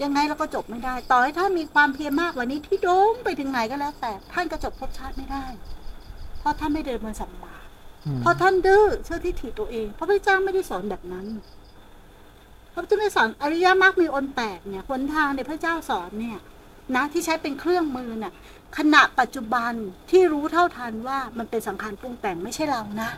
[0.03, 5.45] ยังไงเราก็จบไม่ได้ ต่อให้ท่านมีความเพียรมากกว่านี้ที่โด่งไปถึงไหนก็แล้ว แต่ท่านก็จบภพชาติไม่ได้
[6.39, 7.55] เพราะท่านไม่เดินบนสัมมา
[8.05, 11.27] อืมเพราะท่านดื้อเชื่อที่ถีตัวเองเพราะพระเจ้าไม่ได้สอนแบบนั้น
[12.73, 16.39] พระเจ้าไม่ได้สอนอริยมรรคมีองค์แปดเนี่ยหนทางในยพระเจ้าสอนเนี่ย
[16.95, 18.33] นะที่ใช้เป็นเครื่องมือน่ะ
[18.77, 19.71] ขณะปัจจุบัน
[20.09, 23.09] ที่รู้เท่าทันว่ามันเป็นสังขารปรุงแต่งไม่ใช่เรานะ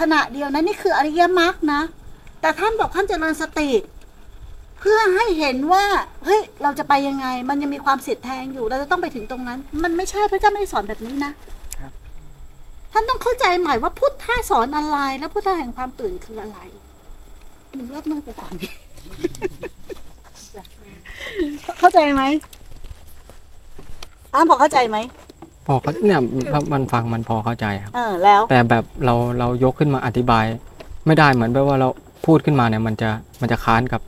[0.00, 1.80] ขณะเดียวนะนี่คืออริยมรรคนะ
[2.40, 3.70] แต่ท่านบอกท่านเจริญสติ
[4.78, 5.84] เพื่อให้เห็นว่า
[6.24, 11.32] เฮ้ยเราจะไปยังไง มันยังมีความเสียดแทงอยู่เราจะต้องไปถึงตรงนั้น มันไม่ใช่พระเจ้าไม่ได้สอนแบบนี้นะ
[12.92, 16.58] ท่านต้องเข้าใจใหม่ว่าพุทธะสอนอะไร และพุทธะแห่งความตื่นคืออะไร
[17.74, 18.52] หนึ่งรอบมือไปก่อน
[21.78, 22.22] เข้าใจไหม
[24.34, 24.98] อ้าวพอเข้าใจไหม
[25.66, 26.20] พอเขาเนี่ย
[26.72, 30.44] มันฟังมันพอเข้าใจครับ เออแล้ว แต่แบบเราเรายกขึ้นมาอธิบาย
[31.06, 31.88] ไม่ได้เหมือนแบบว่าเรา
[32.26, 33.10] พูดขึ้นมาเนี่ย มันจะ
[33.40, 34.00] มันจะค้านกับ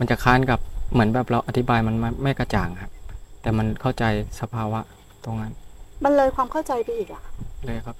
[0.00, 0.60] มันจะค้านกับ
[0.92, 2.90] เหมือนแบบเราอธิบายมันไม่ไม่กระจ่างครับ
[3.42, 4.04] แต่มันเข้าใจ
[4.40, 4.80] สภาวะ
[5.24, 5.52] ตรงนั้น
[6.04, 7.22] มันเลยความเข้าใจไปอีกอะ
[7.66, 7.96] เลยครับ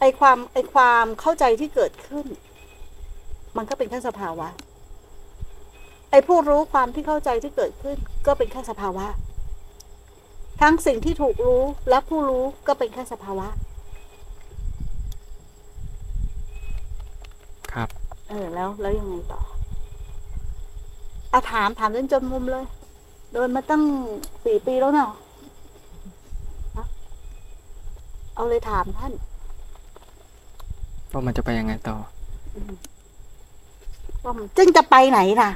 [0.00, 2.26] ไอความไอความเข้าใจที่เกิดขึ้น
[3.56, 4.48] มันก็เป็นแค่สภาวะ
[6.10, 7.96] ไอผู้รู้ความที่เข้าใจที่เกิดขึ้น
[8.26, 9.06] ก็เป็นแค่สภาวะ
[10.60, 13.48] ทั้งสิ่งที่ถูกรู้และผู้รู้ก็เป็นแค่สภาวะ
[17.72, 17.88] ครับ
[18.28, 19.40] เออ แล้วแล้วยังไงต่อ
[21.32, 22.64] อาถามถามจนจนมุมเลย
[23.32, 23.82] โดนมาตั้ง
[24.44, 25.10] สี่ปีแล้วเนาะ
[26.76, 26.86] ฮะ
[28.34, 29.12] เอาเลยถามท่าน
[31.12, 31.96] ว่ามันจะไปยังไงต่อ
[34.24, 35.50] ว่ามันจึงจะไปไหนล่ะ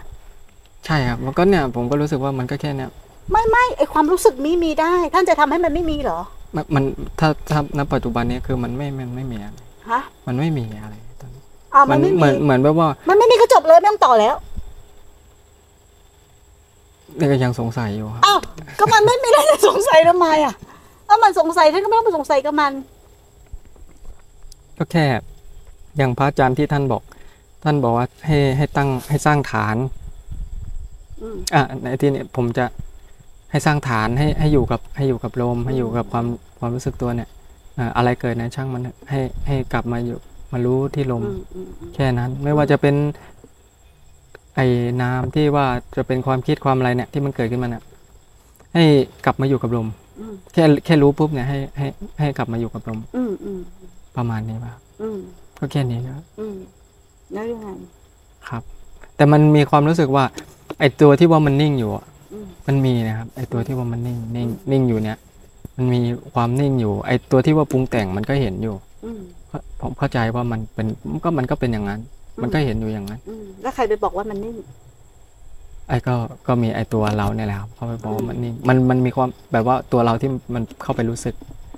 [0.86, 2.90] ใช่ครับมันก็เนี่ย ผมก็รู้สึกว่ามันก็แค่เนี่ย
[3.30, 6.20] ไม่ไม่ไอความรู้สึกนี้มีได้ ท่านจะทำให้มันไม่มีเหรอ
[6.56, 6.84] มันมัน
[7.18, 9.58] ถ้าถ้าณปัจจุบันเนี้คือมันไม่มันไม่มีอะไร
[9.90, 11.42] ฮะมันไม่มีอะไรตอนนี้
[11.74, 14.34] อ้าวมันไม่เหมืมีอนเหมือนแบบว่า มันไม่มีก็จบเลยไม่ต้องต่อแล้ว
[17.16, 18.38] เนี่ยก็ยังสงสัยอยู่ครับอ้าว
[18.78, 20.54] ก็มันไม่มีอะไรจะสงสัยทำไมอะ
[21.08, 22.72] ถ้ามันสงสัยท่านก็ไม่ต้องไปสงสัยกับมัน
[24.78, 25.06] ก็แค่
[25.96, 27.02] อย่างพระอาจารย์ที่ท่านบอก
[27.64, 29.76] ท่านบอกว่าให้ให้ตั้งให้สร้างฐาน
[31.20, 32.64] อืมอะในที่นี้ผมจะ
[33.54, 36.26] ให้สร้างฐานให้ให้อยู่กับให้อยู่กับลมให้อยู่กับความ
[36.58, 37.28] ความรู้สึกตัวเนี่ย
[37.78, 40.18] อะอะไรเกิดนะช่างมันเถอะให้ให้กลับมาอยู่
[40.52, 42.94] มารู้ที่ลมอืมอืมอืมแค่นั้น ไม่ว่าจะเป็น
[44.54, 44.66] ไอ้
[45.02, 47.82] นามที่ว่าจะเป็นความคิดความอะไรเนี่ยที่มันเกิดขึ้นมาเนี่ย
[48.74, 48.84] ให้
[49.24, 49.88] กลับมาอยู่กับลม
[50.20, 51.86] อืมแค่แค่รู้ปุ๊บเนี่ยให้ให้
[52.20, 53.60] ให้กลับมาอยู่กับลมอืมอืม
[54.16, 55.18] ประมาณนี้ป่ะอืม
[55.58, 56.56] ก็แค่นี้ครับอืม
[57.32, 57.68] แล้วยังไง
[58.48, 58.62] ครับ
[59.16, 60.24] แต่มันมีความรู้สึกว่า
[60.78, 65.18] ไอ้ตัวที่ว่ามันนิ่งอยู่อะอื มมันมีนะครับ ไอ้ตัวที่ว่ามันนิ่งนิ่งนิ่งอยู่เนี่ย
[65.76, 66.00] มันมี
[66.34, 69.20] ความนิ่งอยู่ ไอ้ตัวที่ว่าปรุงแต่งมันก็เห็นอยู่อืม
[69.80, 70.86] ผมเข้าใจว่ามันเป็น
[71.24, 72.00] ก็มันก็เป็นอย่างนั้น
[72.42, 74.56] มันก็เห็นอยู่อย่างนั้นอืมแล้วใครไปบอกว่ามันนิ่ง
[75.88, 76.14] ไอ้ก็
[76.46, 81.34] ก็มีไอ้ตัวเราเนี่ยแหละครับเข้าไปบอกว่ามันนิ่งมันมันมีความแบบว่าตัวเราที่มันเข้าไปรู้สึก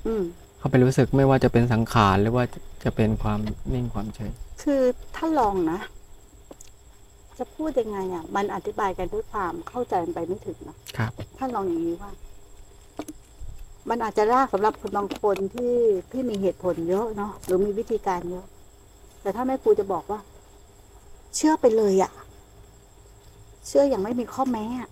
[0.07, 0.23] อืม
[0.59, 2.45] เข้าไปรู้สึกไม่ว่าจะเป็นสังขารหรือว่า
[2.85, 3.39] จะเป็นความ
[3.75, 4.81] นิ่งความเฉยคือ
[5.17, 5.79] ถ้าลองนะ
[7.39, 12.11] จะพูดยังไงอะ มันอธิบายกันด้วยความเข้าใจมันไปไม่ถึงนะครับถ้าลองอย่างนี้ว่า
[13.91, 15.75] มันอาจจะยากสำหรับคนบางคนที่
[16.13, 18.45] ที่มีเหตุผลเยอะเนาะหรือมีวิธีการเยอะ
[19.23, 20.21] แต่ถ้าแม่ครูจะบอกว่า
[21.37, 22.13] เชื่อไปเลยอะ
[23.67, 24.91] เชื่ออย่างไม่มีข้อแม้อะ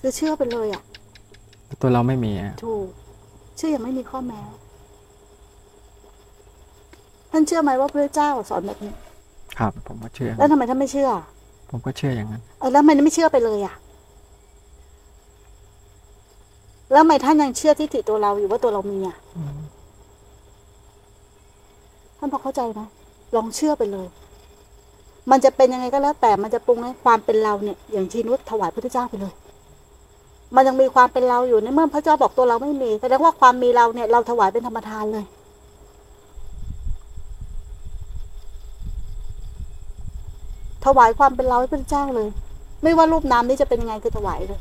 [0.00, 0.82] คือเชื่อไปเลยอะ
[1.80, 2.86] ตัวเราไม่มีอะถูก
[3.56, 4.40] เชื่ออย่างไม่มีข้อแม้
[7.30, 8.92] ท่านเชื่อไหมว่าพระเจ้าสอนแบบนี้
[9.58, 11.10] ครับ ผมก็เชื่อ แล้วทำไมท่านไม่เชื่อ
[11.70, 13.74] ผมก็เชื่ออย่างนั้นเออแล้วทำไมไม่เชื่อไปเลยอะ
[16.92, 19.16] แล้วทำไมท่านยังเชื่อที่ติตัวเราอยู่ว่าตัวเรามีอะ
[22.18, 22.80] ท่านพอเข้าใจไหม
[23.36, 24.06] ลองเชื่อไปเลย
[25.30, 29.32] มันจะเป็นยังไงก็แล้ว แต่มันจะปรุงให้ความเป็นเราเนี่ย อย่างชีนุชถวายพระเจ้าไปเลย
[30.54, 35.24] มันยังมีความเป็นเราอยู่ในเมื่อพระเจ้าบอกตัวเราไม่มีแสดงว่าความมีเราเนี่ย เราถวายเป็นธรรมทานเลย
[40.88, 42.28] ถวายความเป็นเราให้พระเจ้าเลย
[42.82, 44.60] ไม่ว่ารูปนามนี้จะเป็นยังไงคือถวายเลย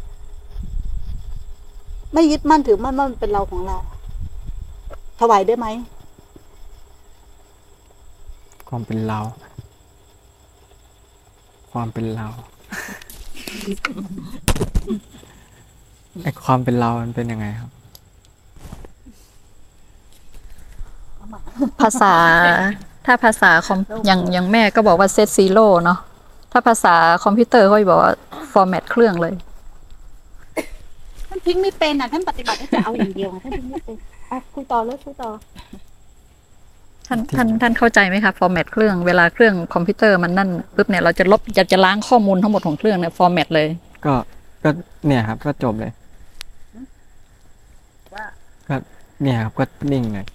[2.14, 3.78] ไม่ยึดมั่นถือมั่นว่ามันเป็นเราของเรา
[5.20, 5.68] ถวายได้ไหม
[8.70, 9.20] ความเป็นเรา
[11.72, 12.28] ความเป็นเรา
[16.24, 17.70] ไอความเป็นเรามันเป็นยังไงครับ
[21.82, 22.16] ภาษา
[23.06, 26.00] ถ้าภาษาคอมอย่างอย่างแม่ก็บอกว่า set zero เนาะ
[26.52, 28.14] ถ้าภาษาคอมพิวเตอร์เขาจะบอกว่า
[28.52, 29.34] format เครื่องเลย
[31.30, 33.96] ท่านทิ้งไม่เป็นอะท่านปฏิบัติให้จะเอาอย่างเดียวอะท่านทิ้งไม่เป็น
[34.32, 35.30] อะคุยต่อเลยคุยต่อ
[37.08, 43.68] ท่านท่านท่านเข้าใจไหมคะ format เครื่องเวลาเครื่องคอมพิวเตอร์มันนั่นปุ๊บเนี่ยเราจะลบจะจะล้างข้อมูลทั้งหมดของเครื่องเนี่ย format เลย
[44.06, 44.14] ก็
[44.64, 44.70] ก็
[45.08, 45.92] เนี่ยครับ ก็จบเลย
[48.14, 48.26] ว่า
[48.68, 48.76] ก็
[49.22, 50.26] เนี่ยครับก็นิ่งเลย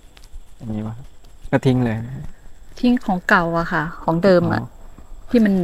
[0.57, 0.96] อย่างนี้วะ
[1.51, 1.96] ก็ทิ้งเลย
[2.81, 4.68] ทิ้งของเก่าอะค่ะ ของเดิมอะอ๋อ
[5.31, 5.55] ที่มัน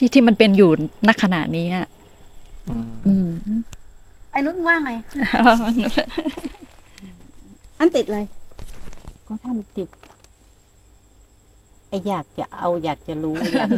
[0.00, 0.70] ที่ที่มันเป็นอยู่
[1.06, 1.86] ณขณะนี้อะ
[2.68, 3.14] อืมอื
[3.58, 3.60] ม
[4.30, 4.92] ไอ้นุ่นว่าไง
[7.78, 8.24] อันติดเลย
[9.26, 9.88] ก็ท่านติด
[11.88, 13.70] ไออยากจะเอาอยากจะรู้ อยาก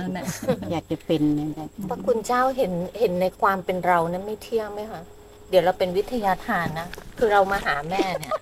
[0.70, 5.02] อยากจะเป็นเนี่ยนะพระคุณเจ้าเห็นเห็นในความเป็นเรานั้นไม่เที่ยงไหมคะ
[5.50, 8.32] เดี๋ยวเราเป็นวิทยาทานนะคือเรามาหาแม่เนี่ย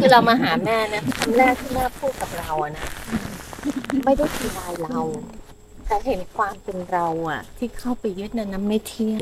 [0.00, 2.88] คือเรามาหาแม่เนี่ยคำแรกที่แม่พูดกับเราอะนะ
[4.04, 4.98] ไม่ได้ทำลายเรา
[5.92, 9.20] แต่เห็นความเป็นเราอะที่เข้าไปยึดนั้นนั้นไม่เที่ยง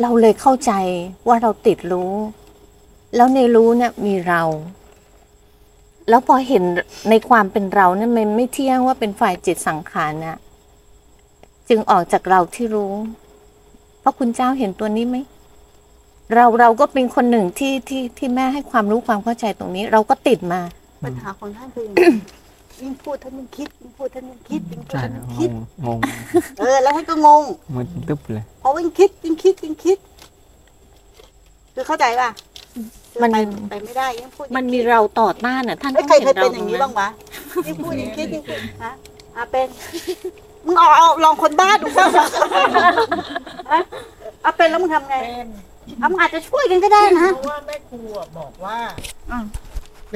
[0.00, 0.72] เราเลยเข้าใจ
[1.28, 2.14] ว่าเราติดรู้
[3.16, 4.42] แล้วในรู้เนี่ยมีเรา
[6.08, 6.64] แล้วพอเห็น
[7.10, 10.38] ในความเป็นเราเนี่ยมันไม่เที่ยงว่าเป็นฝ่ายจิตสังขารน่ะ
[11.68, 12.92] จึงออกจากเราที่รู้
[14.00, 15.16] เพราะคุณเจ้าเห็นตัวนี้ไหม
[16.34, 20.60] เราเราก็เป็นคนหนึ่งที่ที่ที่แม่ให้ความรู้ความเข้าใจตรงนี้ เราก็ติดมา
[21.04, 22.45] ปัญหาของท่านคืออ
[22.78, 25.50] ย่างนี้ยิ่งพูดท่านยิ่งคิดยิ่งพูดท่านยิ่งคิดยิ่งพูดใช่ท่านงยิ่งคิด
[25.84, 25.98] งงง
[26.58, 27.42] เออ แล้วท่านก็งง
[27.74, 29.98] มึนตึ๊บเลยเพราะยิ่งคิดยิ่งคิดยิ่งคิด
[31.74, 32.28] คือเข้าใจป่ะ
[33.22, 33.36] มันไป
[33.70, 37.08] ไปไม่ได้ยิ่งพูดยิ่งมันมีคิดเราต่อต้านน่ะ ท่านไม่ต้องใครเห็นเคยเราเป็นอย่างนี้บ้างวะ
[37.66, 38.92] ยิ่งพูดยิ่งคิดยิ่งคิดฮะ
[39.36, 39.68] อะเป็น
[40.66, 42.10] มึงเอาเอาลองคนบ้าดูบ้าง
[43.72, 43.80] ฮะ
[44.42, 45.48] เอาเป็นแล้วมึงทำไงเป็น
[46.00, 48.78] เอามึงอาจจะช่วยกันก็ได้นะ เพราะว่าแม่ครูอะบอกว่า
[49.30, 49.38] อะ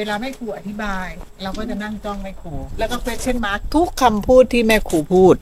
[0.01, 1.07] เวลาแม่ครูอธิบาย
[1.43, 5.35] เราก็จะนั่งจ้องแม่ครูแล้วก็ question mark ทุกคำพูดที่แม่ครูพูด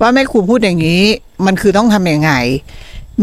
[0.00, 1.02] ว่าแม่ครูพูดอย่างนี้
[1.46, 2.32] มันคือต้องทำยังไง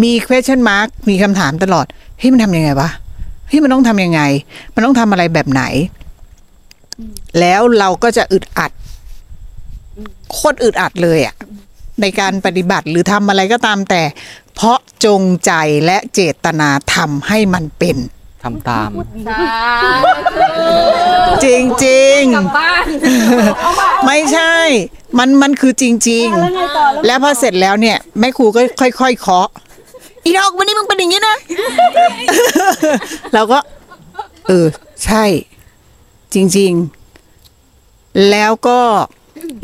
[0.03, 1.85] มี question mark มีคำถามตลอด
[2.19, 2.89] เฮ้ยมันทำยังไงวะ
[3.47, 4.21] เฮ้ยมันต้องทำยังไง
[4.73, 5.63] มันต้องทำอะไรแบบไหน
[7.39, 8.71] แล้วเราก็จะอึดอัด
[10.31, 11.35] โคตรอึดอัดเลยอะ
[12.01, 14.01] ในการปฏิบัติหรือทำอะไรก็ตามแต่
[14.55, 15.51] เพราะจงใจ
[15.85, 17.97] และเจตนาทำให้มันเป็น
[18.45, 18.89] ทำตาม
[21.43, 22.21] จริงจริง
[24.05, 24.53] ไม่ใช่
[25.17, 29.47] มันมันคือจริงแล้วไงต่อแล้วๆแล้วพอเสร็จแล้วเนี่ย แม่ครูก็ค่อยๆเคาะ
[30.23, 31.37] อีดอกวันนี้มึงเป็นอย่างนี้นะ
[33.33, 33.59] เราก็
[34.47, 34.67] เออ
[35.05, 35.23] ใช่
[36.33, 36.71] จริง
[37.51, 38.79] ๆ แล้วก็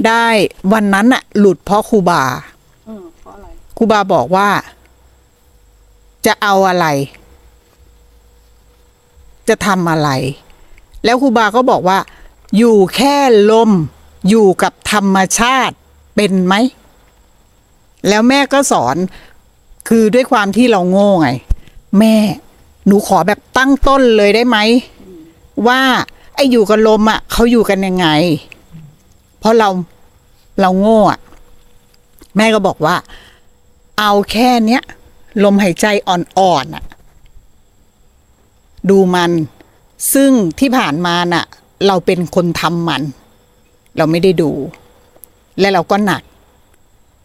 [0.07, 0.27] ได้
[0.73, 2.23] วันนั้นอะหลุดเพราะครูบา
[2.85, 4.49] เออเพราะอะไรครูบาบอกว่า
[6.25, 6.87] จะเอาอะไร
[9.51, 10.09] จะทำอะไร
[11.05, 11.99] แล้วครูบาก็บอกว่า
[12.57, 13.15] อยู่แค่
[13.51, 13.71] ลม
[14.29, 15.75] อยู่กับธรรมชาติ
[16.15, 16.53] เป็นไหม
[18.07, 18.95] แล้วแม่ก็สอน
[19.87, 21.29] คือด้วยความที่เราโง่ไง
[21.99, 22.15] แม่
[22.85, 24.57] หนูขอแบบตั้งต้นเลยได้ไหม
[25.67, 25.81] ว่า
[26.35, 28.07] ไอ้อยู่กับลมอะเขาอยู่กันยังไง
[29.39, 29.69] เพราะเรา
[30.61, 31.19] เราโง่อะ
[32.37, 32.95] แม่ก็บอกว่า
[33.99, 34.81] เอาแค่เนี้ย
[35.43, 36.83] ลมหายใจอ่อนๆอะ
[38.89, 39.31] ดูมัน
[40.13, 41.45] ซึ่งที่ผ่านมาน่ะ
[41.87, 43.01] เราเป็นคนทำมัน
[43.97, 44.51] เราไม่ได้ดู
[45.59, 46.23] และเราก็หนัก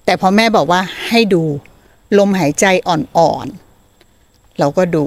[0.04, 1.42] แต่พอแม่บอกว่าให้ดู
[2.18, 5.06] ลมหายใจอ่อนๆ เราก็ดู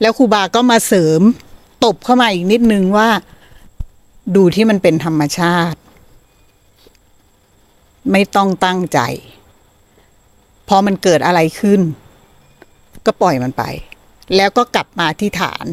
[0.00, 1.20] แล้วครูบาก็มาเสริม
[1.84, 3.08] ตบเข้ามาอีกนิดนึงว่า
[4.36, 5.78] ดูที่มันเป็นธรรมชาติ
[8.12, 9.00] ไม่ต้องตั้งใจ
[10.68, 11.80] พอมันเกิดอะไรขึ้น
[13.06, 13.62] ก็ปล่อยมันไป
[14.36, 15.66] แล้วก็กลับมาที่ฐาน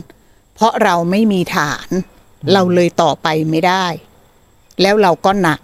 [0.56, 1.88] เพราะเราไม่มีฐาน
[2.54, 3.86] เราเลยต่อไปไม่ได้
[4.82, 5.60] แล้วเราก็หนัก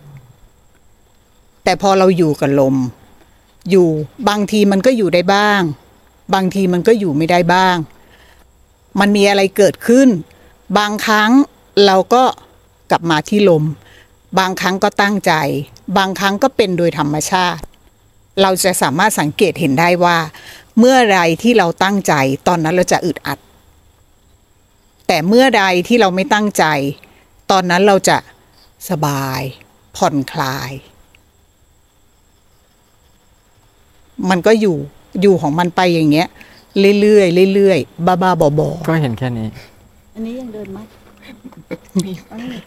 [1.64, 2.76] แต่พอเราอยู่กับลม
[3.70, 3.88] อยู่
[4.30, 5.62] บางทีมันก็อยู่ได้บ้าง
[6.34, 7.78] บางทีมันก็อยู่ไม่ได้บ้าง
[9.00, 10.10] มันมีอะไรเกิดขึ้น
[10.78, 11.32] บางครั้ง
[11.86, 12.24] เราก็
[12.92, 13.64] กลับมาที่ลม
[14.40, 15.34] บางครั้งก็ตั้งใจ
[15.98, 17.64] บางครั้งก็เป็นโดยธรรมชาติ
[18.42, 20.18] เราจะสามารถสังเกตเห็นได้ว่า
[20.80, 22.14] เมื่อไรที่เราตั้งใจ
[22.48, 23.40] ตอนนั้นเราจะอึดอัด
[25.08, 26.66] แต่เมื่อใดที่เราไม่ตั้งใจ
[27.52, 28.18] ตอนนั้นเราจะ
[28.90, 29.42] สบาย
[29.96, 30.72] ผ่อนคลาย
[34.30, 34.76] มันก็อยู่
[35.22, 36.28] อยู่ของมันไปอย่างเงี้ย
[37.02, 39.48] เรื่อยๆเรื่อยๆบ้าๆบอๆก็เห็นแค่นี้
[40.16, 40.80] อันนี้ยังเดินไหม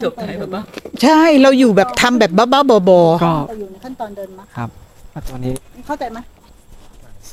[0.03, 0.63] จบไปแบบว่า
[1.03, 4.71] ใช่เราอยู่แบบทำแบบบ้าๆบอก็เราอยู่ในขั้นตอนเดินไหมครับ
[5.29, 5.53] ตัวนี้
[5.87, 6.19] เข้าใจไหม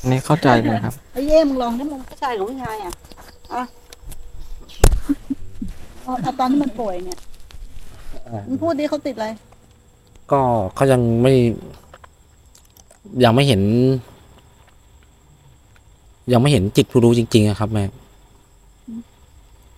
[0.00, 2.94] อันนี้เข้าใจเลยครับไอ้เย่มึงลองถ้ามึงผู้ชายกับผู้ชายอะ
[3.54, 3.62] อะ
[6.02, 7.18] เอาเอาตอนที่มันป่วยเนี่ย
[8.46, 9.28] มึงพูดดิเขาติดอะไร
[10.30, 10.40] ก็
[10.74, 11.34] เขายังไม่
[13.24, 13.62] ยังไม่เห็น
[16.32, 17.84] ยังไม่เห็นจิตผู้รู้จริงๆอะครับแม่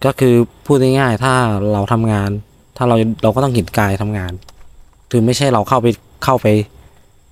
[0.05, 0.35] ก็คือ
[0.67, 1.35] พูดง่ายๆถ้า
[1.73, 2.31] เราทำงาน
[2.77, 4.33] ถ้าเราเราก็ต้องเห็นกายทำงาน
[5.11, 5.87] คือไม่ใช่เราเข้าไป
[6.25, 6.47] เข้าไป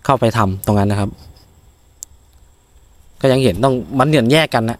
[0.04, 1.10] เข้าไปทำตรงนั้นนะครับ
[3.20, 4.78] ก็ยังเห็นต้องมันเหมือนแยกกันนะ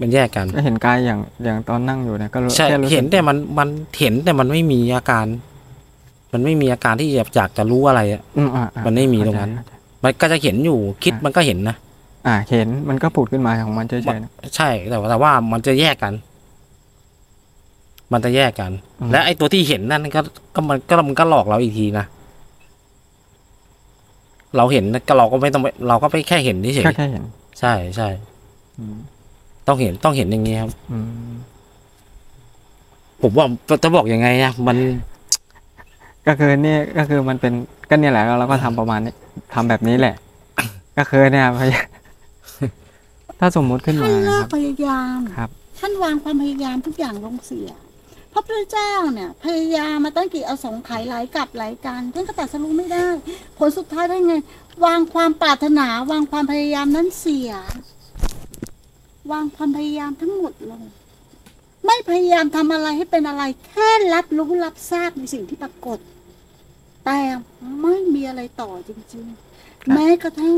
[0.00, 5.26] มันแยกกันก็เห็นกายอย่างอย่างตอนนั่งอยู่เนี่ยก็รู้ใช่แค่รู้สึกเห็นแต่มันมันเห็นแต่มันไม่มีอาการ
[6.32, 9.72] มันไม่มีอาการที่อยากจะรู้อะไรอะอืมอ่าอ่ามันไม่มีตรงนั้นเข้าใจ
[10.04, 11.76] มันก็จะเห็นอยู่คิดอะมันก็เห็นนะ
[12.26, 16.14] อ่า เห็นมันก็ผุดขึ้นมาของมันเฉยๆนะใช่แต่ว่าแต่ว่ามันจะแยกกัน
[18.12, 20.20] มันจะแยกกันอืมและไอ้ตัวที่เห็นนั่นก็
[20.54, 22.06] ก็มันก็มันก็หลอกเราอีกทีนะ
[24.56, 28.08] เราเห็นก็เราก็ไม่ต้องไปเราก็ไปแค่เห็นเฉยแค่แค่เห็นๆใช่ใช่
[28.78, 28.96] อืม
[29.66, 30.98] ต้องเห็นต้องเห็นอย่างนี้ครับอื
[31.30, 31.32] ม
[33.22, 33.46] ผมว่า
[33.82, 34.76] จะบอกยังไงอะมัน
[36.26, 37.52] ก็คือนี่ก็คือมันเป็น
[37.88, 39.14] ก็เนี่ยแหละเราก็ทำประมาณนี้
[39.54, 40.14] ทำแบบนี้แหละ
[40.98, 41.86] ก็คือเนี่ยพยายาม
[43.38, 47.68] ถ้าสมมุติขึ้นท่ามานเลิคกรับพยายามครับ ท่านวางความพยายามทุกอย่างลงเสีย
[48.34, 53.06] พระพุทธเจ้าเนี่ยพยายามมาตั้งกี่อสงไขยหลายกับหลายการท่านก็ตัดสรุไม่ได้
[53.58, 54.34] ผลสุดท้ายได้ไง
[54.84, 57.52] วางความปรารถนา วางความพยายามนั้นเสีย
[59.32, 60.82] วางความพยายามทั้งหมดลง
[61.86, 65.98] ไม่พยายามทำอะไรให้เป็นอะไร แค่รับรู้รับทราบในสิ่งที่ปรากฏ
[67.04, 67.20] แต่
[67.82, 70.56] ไม่มีอะไรต่อจริงครับๆแม้กระทั่ง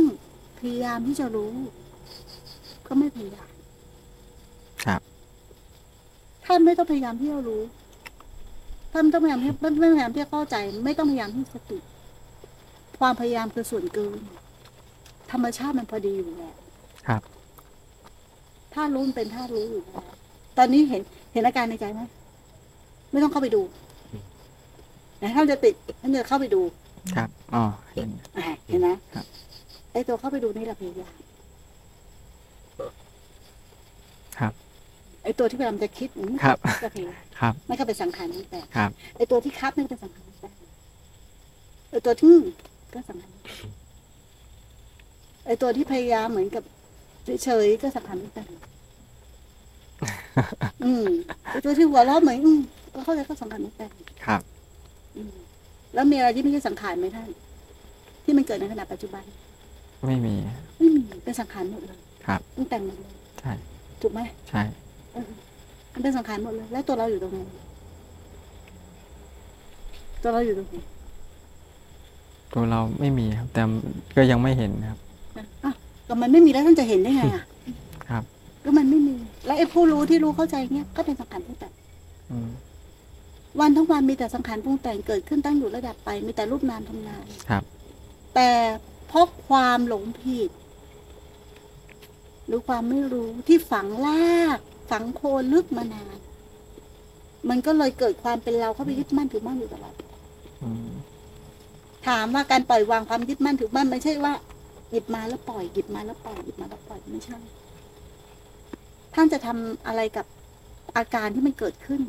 [0.59, 1.55] พยายามที่จะรู้
[2.87, 3.51] ก็ไม่พยายาม
[4.85, 5.01] ครับ
[6.47, 7.63] ท่านไม่ต้องพยายามที่จะรู้
[8.93, 11.79] ท่านไม่ต้องพยายามที่ไม่ไม่พยายามที่จะเข้าใจ ไม่ต้องพยายามที่สติ
[12.99, 14.19] ความพยายามคือส่วนเกิน
[15.33, 16.55] ธรรมชาติมันพอดีอยู่แล้ว
[17.07, 17.23] ครับ
[18.75, 20.05] ถ้ารู้มันเป็นถ้ารู้อยู่แล้ว
[20.59, 22.01] ตอนนี้เห็นเห็นอาการในใจไหม
[23.13, 23.63] ไม่ต้องเข้าไปดู
[25.19, 26.61] แต่ท่านจะติดท่านจะเข้าไปดู
[27.17, 29.27] ครับอ๋อเห็นอะเห็นไหมครับ
[29.93, 31.15] ไอ้ตัวเข้าไปดูนี่แหละพยายาม
[34.39, 34.53] ครับ
[35.27, 40.51] ไอ้ตัวที่พยายามจะคิดอืมครับก็พยายามครับไม่ก็เป็นสังขารนั่นแต่ครับไอ้ตัวที่คับนี่เป็นสังขารนั่นแต่
[41.91, 42.35] ไอ้ตัวที่
[42.95, 43.33] ก็สังขาร
[45.47, 46.65] ไอ้ตัวที่พยายามเหมือนกับ
[47.45, 48.45] เฉยๆก็สังขารนั่นแต่
[50.85, 51.07] อืม
[51.51, 52.61] ไอ้ตัวที่หัวเราะเหมือนอืม
[52.95, 53.87] ก็เข้าใจก็สังขารนั่นแต่
[54.27, 54.41] ครับ
[55.17, 55.31] อืม
[55.95, 57.29] แล้วมีอะไรที่ไม่ใช่สังขารไหมท่าน
[58.25, 59.25] ที่มันเกิดในขณะปัจจุบัน
[60.07, 60.35] ไม่มี
[60.79, 63.53] ไม่มีเป็นสังขารหมดเลย ครับต้องแต่งหมดเลยใช่
[64.03, 64.86] ถูกไหมใช่เออ
[65.93, 67.39] มันเป็นสังขารหมดเลย แล้วตัวเราอยู่ตรงไหน
[70.23, 70.77] ตัวเราอยู่ตรงไหน
[72.55, 73.63] ตัวเราไม่มีครับ แต่
[74.17, 74.99] ก็ยังไม่เห็นครับ
[75.65, 75.73] อะ
[76.09, 77.45] ก็มันไม่มีแล้วท่านจะเห็นได้ไงอะ
[78.11, 78.25] ครับ
[78.65, 81.73] ก็มันไม่มี แล้วไอ้ผู้รู้ที่รู้เข้าใจเนี้ยก็เป็นสังขารปรุงแต่ง
[82.31, 82.51] อืม
[83.61, 87.63] วันทั้งวันมีแต่สังขารปรุงแต่งเกิดขึ้นตั้งอยู่ระดับไป มีแต่รูปนามทำงานครับ
[88.35, 88.51] แต่
[89.09, 90.51] เพราะความหลงผิด
[92.47, 94.59] หรือความไม่รู้ที่ฝังลาก
[94.91, 96.17] ฝังโคนลึกมานาน
[97.51, 99.95] มันก็เลยเกิดความเป็นเราเข้าไปยึดมั่นถือมั่นอยู่ตลอด
[100.63, 100.91] อืม
[102.09, 104.35] ถามว่าการปล่อยวางความยึดมั่นถือมั่นไม่ใช่ว่า
[104.91, 107.39] หยิบมาแล้วปล่อยหยิบมาแล้วปล่อยหยิบมาแล้วปล่อยไม่ใช่
[109.15, 110.27] ท่านจะทำอะไรกับ
[110.97, 112.01] อาการที่มันเกิดขึ้น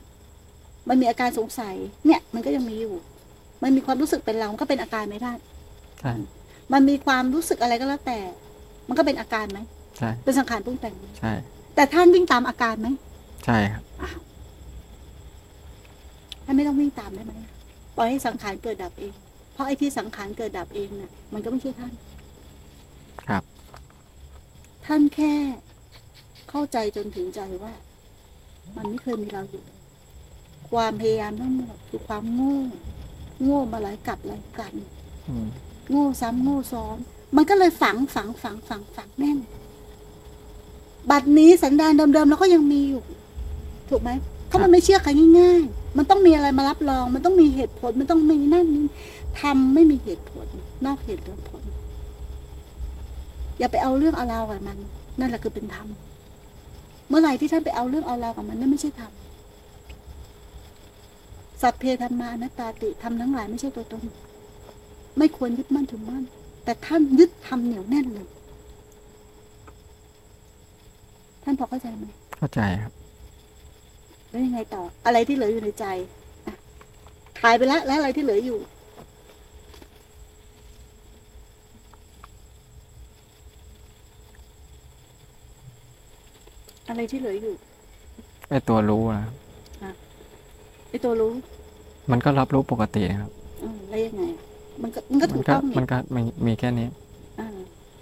[0.89, 2.95] มันมีอาการสงสัย เนี่ย มันก็ยังมีอยู่
[3.63, 5.37] มันมีความรู้สึกเป็นเรามันก็เป็นอาการไหมท่าน
[5.99, 6.13] ใช่
[6.73, 8.19] มันมีความรู้สึกอะไรก็แล้วแต่
[8.87, 9.59] มันก็เป็นอาการไหม
[9.97, 11.33] ใช่เป็นสังขารปรุงแต่งไหมใช่
[11.77, 12.87] แต่ท่านวิ่งตามอาการไหม
[13.45, 13.83] ใช่ครับ
[16.43, 17.33] ท่านไม่ต้องวิ่งตามได้ไหม
[17.95, 19.13] ปล่อยให้สังขารเกิดดับเอง
[19.53, 21.93] เพราะไอ้ที่สังขารเกิดดับเองน่ะ มันก็ไม่ใช่ท่าน
[23.23, 23.43] ครับ
[24.85, 25.33] ท่านแค่
[26.49, 27.73] เข้าใจจนถึงใจว่า
[28.75, 29.63] มันไม่เคยมีเราอยู่
[30.69, 32.57] ความพยายามทั้งหมดคือความโง่
[33.43, 34.73] โง่มาหลายกลับหลายกัน
[35.27, 35.47] อืม
[35.89, 36.97] โง่ซ้ำโง่ซ้อน
[37.35, 39.37] มันก็เลยฝังฝังฝังฝังฝังแน่น
[41.11, 43.01] บัดนี้สันดานเดิมๆเราก็ยังมีอยู่
[43.89, 44.09] ถูกไหม
[44.47, 48.85] เพราะมันไม่เชื่อใครง่ายๆ มันต้องมีอะไรมารับรอง มันต้องมีเหตุผล มันต้องมีนั่นนี่
[49.41, 50.45] ทำไม่มีเหตุผล
[50.85, 51.63] นอกเหตุผล
[53.59, 54.77] อย่าไปเอาเรื่องเอาราวกับมัน
[55.19, 55.87] นั่นแหละคือเป็นธรรม
[57.09, 59.11] เมื่อไหร่ที่ท่านไปเอาเรื่องเอาราวกับมันนั่นไม่ใช่ธรรม
[61.61, 64.03] สัพเพธรรมานัตตาติทำทั้งหลายไม่ใช่ตัวตน
[65.17, 66.23] ไม่ควรยึดมั่นถือมั่น
[66.63, 68.27] แต่ท่านยึดทำเหนียวแน่นเลย
[71.49, 72.05] ท่านพอเข้าใจไหม
[72.37, 72.91] เข้าใจครับ
[74.29, 75.85] แล้วยังไงต่อ อะไรที่เหลืออยู่ในใจ
[76.47, 76.53] อะ
[77.43, 78.59] ตายไปแล้วแล้วอะไรที่เหลืออยู่
[86.89, 87.55] อะไรที่เหลืออยู่
[88.49, 89.23] ไอตัวรู้นะ
[89.81, 89.95] ครับ
[90.89, 91.31] ไอตัวรู้
[92.11, 94.41] มันก็รับรู้ปกตินะครับเออแล้วยังไงอะ
[94.81, 96.87] มันก็มันก็มัถูนกก็ต้องมันนี่ก็มีมีแค่นี้
[97.39, 97.47] อ่า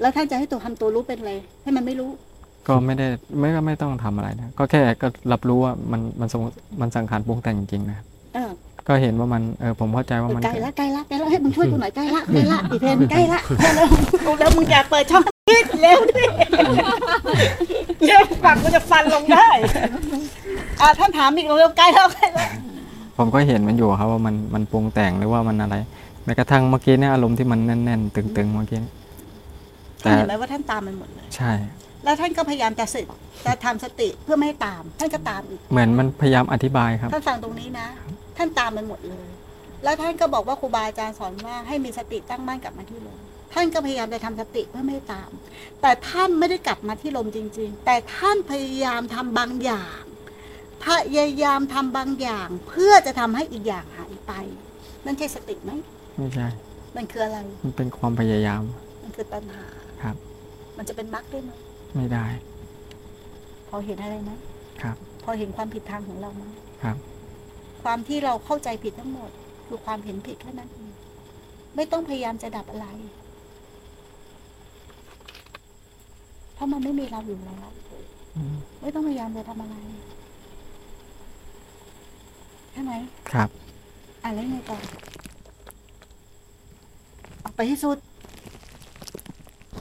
[0.01, 2.09] แล้วท่านจะให้ตัวทำตัวรู้เป็นอะไรให้มันไม่รู้
[2.67, 3.07] ก็ไม่ได้
[3.39, 6.41] ไม่ก็ไม่ต้องทำอะไรนะก็แค่ก็รับรู้ว่ามันมันสง
[6.81, 8.51] มันสังขารปรุงแต่งจริงๆนะครับเออ
[8.87, 13.85] ก็เห็นว่ามันเออผมเข้าใจว่ามันใกล้ละใกล้ละใกล้ละให้มึงช่วยกูหน่อยใกล้ละใกล้ละอีเพนใกล้ละใกล้ละ
[14.39, 16.25] แล้วมึงอย่าเปิดช่องนี้เร็วดิ
[18.05, 19.47] เร็วปากกูจะฟันลงได้
[20.81, 22.49] อ่าท่านถามอีกเร็วใกล้แล้วใกล้แล้ว
[23.17, 25.75] ผมก็เห็นมันอยู่ครับว่ามันมันปรุงแต่งหรือว่ามันอะไร
[26.25, 28.93] แม้กระทั่งเมื่อกี้เนี่ยอารมณ์ที่มันแน่นๆตึงๆเมื่อกี้เนี่ย
[30.03, 31.51] ท่านแต่เห็นไหมว่าท่านตามมันหมดเลยใช่
[32.05, 33.07] แล้วท่านก็พยายามจะสึก
[33.45, 37.87] จะทำสติเพื่อไม่ให้ตาม ท่านก็ตามอีกเหมือนมันพยายามอธิบายครับ ท่านฟังตรงนี้นะ
[38.37, 39.27] ท่านตามมันหมดเลย
[39.83, 43.19] แล้วท่านก็บอกว่าครูบาอาจารย์สอนว่าให้มีสติตั้งมั่นกลับมาที่ลม
[43.53, 45.29] ท่านก็พยายามจะทำสติเพื่อไม่ให้ตาม
[45.81, 50.01] แต่ท่านไม่ได้กลับมาที่ลมจริง ๆ แต่ท่านพยายามทำบางอย่าง
[50.85, 50.87] พ
[51.17, 54.33] ยายามทำบางอย่าง เพื่อจะทำให้อีกอย่างหายไป
[55.05, 55.71] นั่นใช่สติไหม
[56.17, 56.47] ไม่ใช่
[56.95, 58.63] มันคืออะไร มันเป็นความพยายาม
[59.03, 59.65] มันคือตัณหา
[60.01, 60.15] ครับ
[60.77, 61.51] มันจะเป็นมรรคด้วยไหม
[61.95, 62.25] ไม่ได้
[63.69, 64.31] พอเห็นอะไรไหม
[64.81, 66.43] ครับ พอเห็นความผิดทางของเราไหม
[66.83, 66.97] ครับ
[67.83, 69.31] ความที่เราเข้าใจผิดทั้งหมด
[69.67, 70.91] คือความเห็นผิดแค่นั้นเอง
[71.75, 72.87] ไม่ต้องพยายามจะดับอะไร
[76.53, 77.69] เพราะมันไม่มีเราอยู่แล้ว
[78.35, 79.75] อืมไม่ต้องพยายามจะทำอะไร
[82.71, 82.93] ใช่ไหม
[83.31, 83.49] ครับ
[84.23, 84.77] อะแล้วยังไงต่อ
[87.43, 87.97] ออกไปให้สุด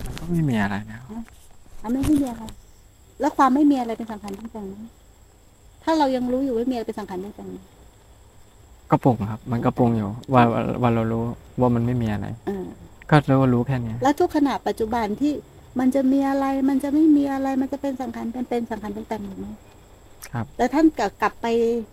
[0.04, 1.24] มันก็ไม่มีอะไรนะครับ
[1.84, 2.44] อะไม่มีอะไร
[3.20, 4.74] แล้วความไม่มีอะไรเป็นสังขารตั้งแต่ไหม
[5.84, 7.54] ถ้าเรายังรู้อยู่ว่ามีอะไรเป็นสังขารตั้งแต่ไหม
[8.90, 11.22] ก็ปรุงครับ มันก็ปรุงอยู่ ว่าว่าว่าเรารู้
[11.60, 12.64] ว่ามันไม่มีอะไรเออ
[13.10, 15.32] ก็รู้ว่ารู้แค่เนี้ยแล้วทุกขณะปัจจุบันที่
[15.78, 19.46] มันจะมีอะไร มันจะไม่มีอะไร มันจะเป็นสังขารเป็นเป็นสังขารเป็นแต่งหรือไหม
[20.32, 21.46] ครับ แล้วท่านกลับกลับไป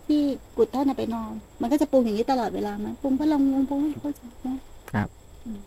[0.08, 0.21] ที่
[0.58, 4.58] กุฏท่านน่ะไปนอน มันก็จะปรุงอย่างนี้ตลอดเวลาไหมปรุงเพราะเรางงปรุงเพราะเข้าใจนะ
[4.93, 5.08] ครับ
[5.45, 5.60] อืม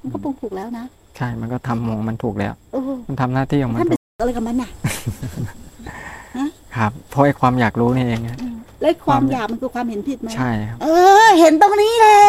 [0.00, 0.84] มันก็ปรุงถูกแล้วนะ
[1.16, 4.70] ใช่ มันก็ทำของมันถูกแล้ว โอ้โหมันทำหน้าที่ของมันท่านไปถูกอะไรกับมันน่ะ
[6.76, 8.38] ครับ เพราะไอ้ความอยากรู้นี่เองนะ
[8.80, 10.86] แล้วความความอยากมันคือความเห็นผิดไหมใช่ครับ เอ
[11.24, 12.22] อ เห็นตรงนี้แหละ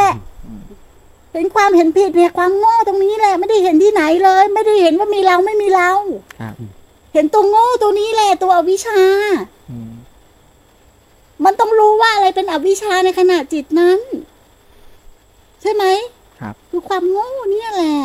[1.33, 5.91] เห็นความเห็นผิดเนี่ยความโง่ตรงนี้แหละ ไม่ได้เห็นที่ไหนเลย ไม่ได้เห็นว่ามีเราไม่มีเรา
[6.39, 6.55] ครับ
[7.13, 9.01] เห็นตัวโง่ตัวนี้แหละตัวอวิชชา
[9.71, 9.91] อืม
[11.45, 13.99] มันต้องรู้ว่าอะไรเป็นอวิชชาในขณะจิตนั้น
[15.61, 15.83] ใช่ไหม
[16.39, 17.97] ครับ คือความโง่เนี่ยแหละ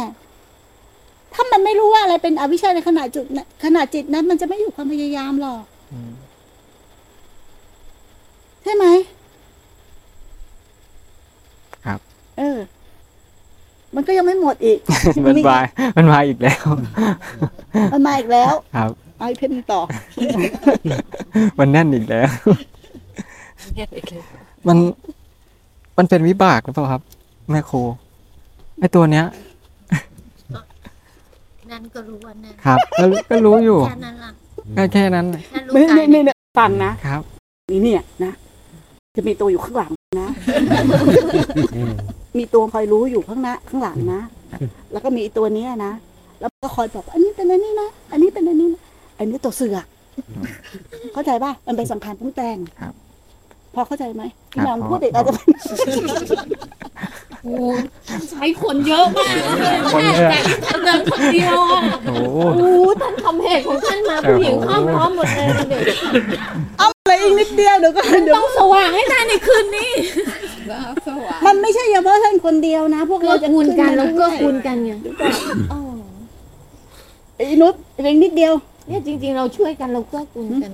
[1.34, 5.62] ถ้ามันไม่รู้ว่าอะไรเป็นอวิชชาในขณะจุดน่ะขณะจิตนั้น มันจะไม่อยู่ความพยายามหรอก
[5.92, 6.12] อืม
[8.62, 8.86] ใช่ไหม
[11.86, 12.00] ครับ
[12.38, 12.58] เออ
[13.94, 14.78] มันก็ยังไม่หมดอีก
[15.26, 15.58] มันมา
[15.96, 16.62] มันมาอีกแล้ว
[17.92, 19.80] มันมาอีกแล้ว ครับเอาอีกเพนต่อ
[21.58, 22.30] มันแน่นอีกแล้ว
[24.68, 24.78] มัน
[25.98, 27.02] มันเป็นวิบากหรือเปล่าครับ
[27.50, 27.82] แม่ครู
[28.78, 29.26] ไอตัวเนี้ย
[31.72, 34.30] นั่นก็รู้ว่านั่นครับก็ก็รู้อยู่แค่นั้นล่ะ
[34.76, 37.22] ก็แค่นั้นน่ะแค่รู้นี่กายนี่นี่ฟังนะครับ
[37.70, 38.32] นี่เนี่ยนะ
[39.16, 39.92] จะมีตัวอยู่ข้างหลัง
[40.22, 40.28] นะ
[42.38, 44.20] มีตัวคอยรู้อยู่ข้างหน้าข้างหลังนะ
[44.92, 45.92] แล้วก็มีไอ้ตัวเนี้ยนะ
[46.40, 48.82] แล้วก็คอยบอกอันนี้เป็นอันนี้นะ อันนี้เป็นอันนี้นะ
[49.18, 49.86] อันนี้ตัวเสือก
[51.12, 52.92] เข้าใจป่ะ มันเป็นสังขารปรุงแต่งครับ
[53.74, 54.22] พอเข้าใจไหม
[54.54, 55.48] ครัพี่บน้องพอพูดเด็กอาจจะเป็น
[57.44, 57.54] โอ้
[58.30, 60.38] ใช้คนเยอะมากนะคนเยอะแต่
[60.84, 62.70] เดินคนเดียวอะโอ้โหโอ้
[63.00, 65.84] ท่านทำเหตุของท่านมาผู้หญิงข้ามพร้อมหมดเลยเด็ก
[66.78, 69.90] เอาอะไรอีกนิดเดียวเดี๋ยวก็เดี๋ยวต้องสว่างให้ได้ในคืนนี้
[71.46, 74.92] มันไม่ใช่เฉพาะท่านคนเดียวนะ พวกเกื้เราอจะกูลกันขึ้แล้วมาเกื้อด้วยกูลกันไง
[75.72, 75.80] อ๋อ
[77.36, 78.52] ไอ้นุชเพียงนิดเดียว
[78.88, 80.72] เนี่ยจริง ๆ เราช่วยกันเราเกื้อกูลกัน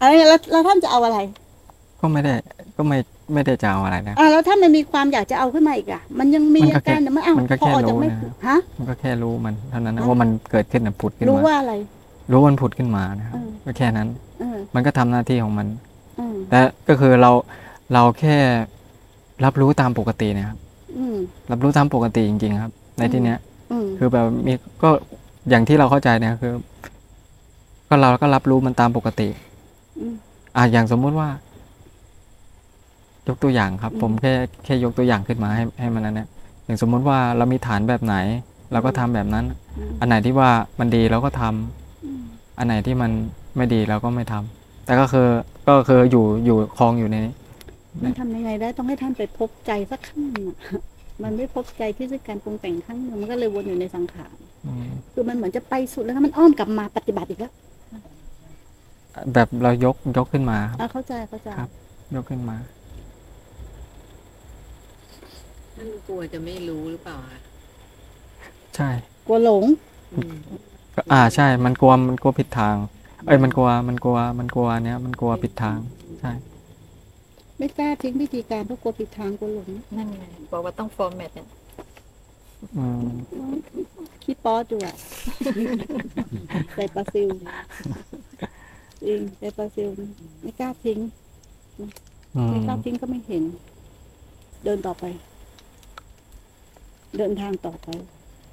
[0.00, 1.18] อะไรแล้วแล้วท่านจะเอาอะไร
[2.00, 2.34] ก็ไม่ได้
[2.76, 2.98] ก็ไม่
[3.32, 11.74] ไม่ได้จะเอาอะไรนะอ่าแล้วถ้ามันมีความอยากจะเอาขึ้นมาอีกอะ มันยังมีมันก็อาการแค่เดี๋ยวมันอ้าวมันก็พอแค่ออกจากรู้ไม่นะฮะมันก็แค่รู้มันเท่านั้นนะอ่าว่ามันเกิดขึ้นนะผุดขึ้นรู้มาว่าอะไร
[12.30, 14.08] รู้ว่ามันผุดขึ้นมานะครับเออก็แค่นั้น
[14.40, 15.66] เออมันก็ทำหน้าที่ของมัน
[16.18, 17.30] อืมแต่ก็คือเรา
[17.92, 18.36] เราแค่
[19.44, 20.58] รับรู้ตามปกติเนะครับ
[20.98, 21.16] อืม
[21.50, 23.38] รับรู้ตามปกติจริง ๆ ครับ ในที่เนี้ย
[23.72, 24.90] อืมคือแบบมีก็
[25.50, 26.52] อย่างที่เราเข้าใจเนี่ยคือ
[27.88, 29.28] ก็เราก็รับรู้มันตามปกติ
[30.00, 30.14] อืม
[30.56, 31.28] อะอย่างสมมุติว่า
[33.28, 34.32] ยกตัวอย่างครับ ผมแค่
[34.64, 36.28] แค่ยกตัวอย่างขึ้นมาให้ให้มันนั้นเนี่ย
[36.64, 38.16] อย่างสมมุติว่าเรามีฐานแบบไหน
[38.72, 39.44] เราก็ทำแบบนั้น
[39.78, 40.50] อืมอันไหนที่ว่า
[40.80, 42.22] มันดีเราก็ทำอืม
[42.58, 43.10] อันไหนที่มัน
[43.56, 45.28] ไม่ดีเราก็ไม่ทำแต่ก็คือ
[45.68, 47.34] ก็คืออยู่อยู่คลองอยู่ในนี้
[48.04, 50.80] มันทำยังไงได้ต้องให้ท่านไปพบใจสักครั้งหนึ่งอะ
[51.22, 57.52] มันไม่พบใจที่ด้วยการปรุงแต่งครั้งหนึ่งมันก็เลยวนอยู่ในสังขารอืมคือมันเหมือนจะไปสุดแล้วมันอ้อมกลับมาปฏิบัติอีกแล้ว
[59.34, 61.70] แบบเรายกยกขึ้นมาครับอะเข้าใจเข้าใจครับ
[62.14, 62.56] ยกขึ้นมา
[65.78, 67.40] ท่านกลัวจะไม่รู้หรือเปล่าคะ
[68.76, 68.90] ใช่
[69.26, 69.64] กลัวหลง
[70.94, 72.74] ก็อ่าใช่ มันกลัวมันกลัวผิดทาง
[73.26, 75.78] เอ้ยมันกลัวมันกลัวมันกลัวเนี้ยมันกลัวผิดทาง
[76.20, 76.32] ใช่
[77.58, 81.48] ไม่กล้าทิ้งวิธีการเพราะกลัวผิดทางกลัวหลง นั่นไงบอกว่าต้องฟอร์แมตเนี่ย
[82.76, 83.06] อืม
[84.24, 84.96] คิดป๊อดอยู่อะ
[86.74, 87.28] ใส่ปลาซิล
[89.04, 89.88] จริงใส่ปลาซิล
[90.42, 90.98] ไม่กล้าทิ้ง
[92.36, 93.44] อืมไม่กล้าทิ้งก็ไม่เห็น
[94.64, 95.04] เดินต่อไป
[97.16, 97.88] เดินทางต่อไป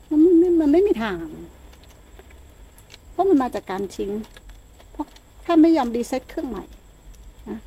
[0.10, 1.16] มันไม่มันไม่มีทาง
[3.12, 4.12] เพราะมันมาจากการทิ้ง
[4.92, 5.06] เพราะ
[5.46, 6.64] ถ้าไม่ยอมรีเซ็ตเครื่องใหม่
[7.50, 7.60] นะ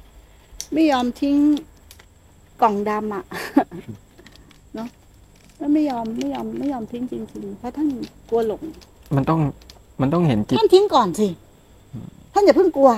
[0.74, 1.36] ไม่ยอมทิ้ง
[2.62, 3.24] กล่องดำอะ
[4.74, 4.88] เนาะ
[5.58, 7.88] แล้วไม่ยอมไม่ยอมไม่ยอมทิ้งจริงๆเพราะท่าน
[8.28, 8.62] กลัวหลง
[9.16, 9.40] มันต้อง
[10.00, 11.28] มันต้องเห็นจิตท่านทิ้งก่อนสิ
[12.32, 12.90] ท่านอย่าเพิ่งกลัว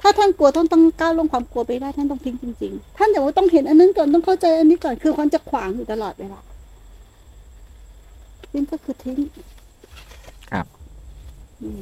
[0.00, 6.40] ถ้าท่านกลัวท่านต้องก้าวลงความกลัวไปได้ท่านต้องทิ้งจริงๆ ท่านอย่าว่าต้องเห็นอันนั้นก่อนต้องเข้าใจอันนี้ก่อนคือความจะขวางอยู่ตลอดเวลา
[8.50, 9.18] ทิ้งก็คือทิ้ง
[10.50, 10.66] ครับ
[11.62, 11.80] อืม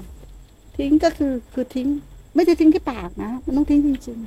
[0.77, 1.89] ทิ้งก็คือคือทิ้ง
[2.35, 4.19] ไม่ใช่ทิ้งที่ปากนะมันต้องทิ้งจริง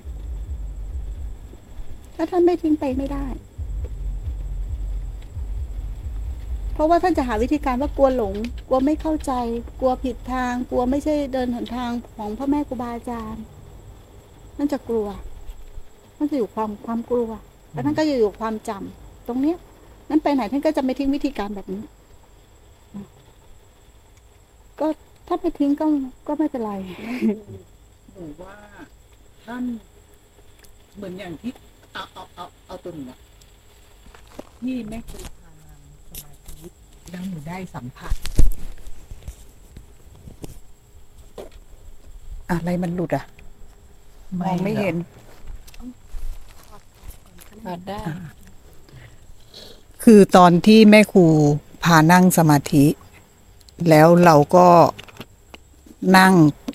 [1.23, 3.25] ๆ ถ้าท่านไม่ทิ้งไปไม่ได้
[6.73, 8.35] เพราะว่าท่านจะหาวิธีการว่ากลัวหลง
[8.67, 9.31] กลัวไม่เข้าใจ
[9.79, 13.43] กลัวผิดทาง กลัวไม่ใช่เดินหนทางของพ่อแม่ครูบาอาจารย์
[14.57, 15.07] นั่นจะกลัว
[16.17, 17.29] นั่นจะอยู่ความความกลัว
[17.71, 19.57] แล้วท่านก็จะอยู่ความจำตรงเนี้ย
[20.09, 21.83] นั้นไปไหนท่านก็จะไม่ทิ้งวิธีการแบบนี้
[24.79, 24.87] ก็
[25.27, 25.85] ถ้าไม่ทิ้งก็
[26.27, 26.71] ก็ไม่เป็นไร
[28.13, 28.55] หรือว่า
[29.45, 29.63] ท่าน
[30.95, 31.51] เหมือนอย่างที่
[31.93, 33.19] เอาเอาเอาเอาตัวหนูอะ
[34.61, 35.79] ที่แม่ครูพานาง
[36.09, 36.67] สมาธิ
[37.09, 38.13] แล้วหนูได้สัมผัส
[42.51, 43.25] อะไรมันหลุดอะ
[44.39, 44.95] มองไม่เห็น
[47.63, 47.99] ขาดได้
[50.03, 51.25] คือตอนที่แม่ครู
[51.83, 52.85] พานั่งสมาธิ
[53.89, 54.67] แล้วเราก็
[56.17, 56.33] นั่ง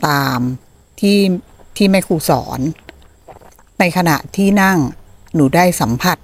[0.08, 0.38] ตาม
[1.00, 1.18] ที่
[1.76, 2.60] ที่แม่ครูสอน
[3.80, 4.78] ในขณะที่นั่ง
[5.34, 6.16] หนูได้สัมผัส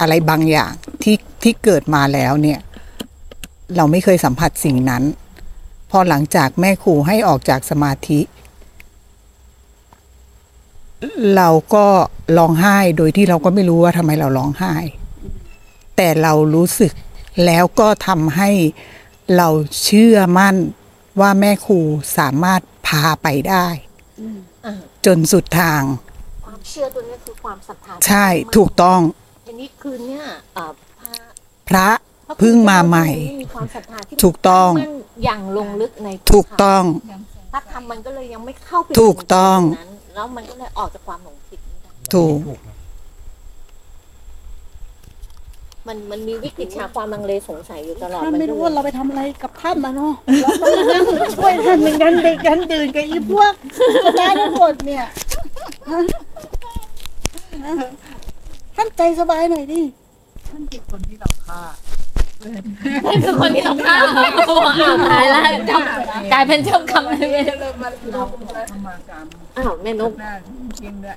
[0.00, 0.72] อะไรบางอย่าง
[1.02, 2.60] ที่ที่เกิดมาแล้วเนี่ย
[3.76, 5.02] เราไม่เคยสัมผัสสิ่งนั้น
[5.90, 8.20] พอหลังจากแม่ครูให้ออกจากสมาธิ
[11.36, 11.86] เราก็
[12.38, 14.74] ร้องไห้โดยที่เราก็ไม่รู้ว่าทำไมเราร้องไห้
[15.96, 16.92] แต่เรารู้สึก
[17.46, 18.50] แล้วก็ทำให้
[19.36, 19.48] เรา
[19.82, 20.56] เชื่อมั่น
[21.20, 21.80] ว่าแม่ครู
[22.18, 23.66] สามารถพาไปได้
[24.66, 24.74] อ่า
[25.06, 25.82] จนสุดทาง
[26.44, 28.26] ความเชื่อตัวนี้คือความศรัทธาใช่
[28.56, 29.00] ถูกต้อง
[29.46, 30.24] ทีนี้คืนเนี่ย
[30.54, 30.72] เอ่อ
[31.68, 31.88] พระ
[32.28, 33.08] พระเพิ่งมาใหม่
[33.42, 34.92] มีความศรัทธาที่ถูกต้องมัน
[35.24, 36.82] อย่างลงลึกในถูกต้อง
[37.52, 42.38] พระธรรมมันก็เลยยังไม่เข้าไปถูกต้องถึนั้น แล้วมันก็เลยออกจากความหลงผิดนี้ได้ถูก
[45.88, 50.12] มันมันมีวิกฤตชาความลังเลสงสัยอยู่ตลอดท่านนไม่ก็รู้ลยว่าเราไปทำอะไรกับท่านมาเนาะ
[50.42, 51.04] เราต้องมานั่ง
[51.36, 53.52] ช่วยท่านเหมือนกันเด็กกันดื่นกับอีพวก
[54.18, 55.04] คณะทั้งหมดเนี่ย
[55.90, 56.00] ฮะ
[58.76, 59.80] ท่านใจสบายหน่อยดิ
[60.48, 61.60] ท่านคือคนที่เราฆ่า
[63.22, 65.42] คือคนที่เราฆ่าอ้าวตายแล้ว
[66.32, 68.22] กลายเป็นเจ้ากรรมนายเวรเรา
[68.70, 69.26] ทำมากรรม
[69.56, 70.32] อ้าวแม่นกน้า
[70.80, 71.16] จริงด้วย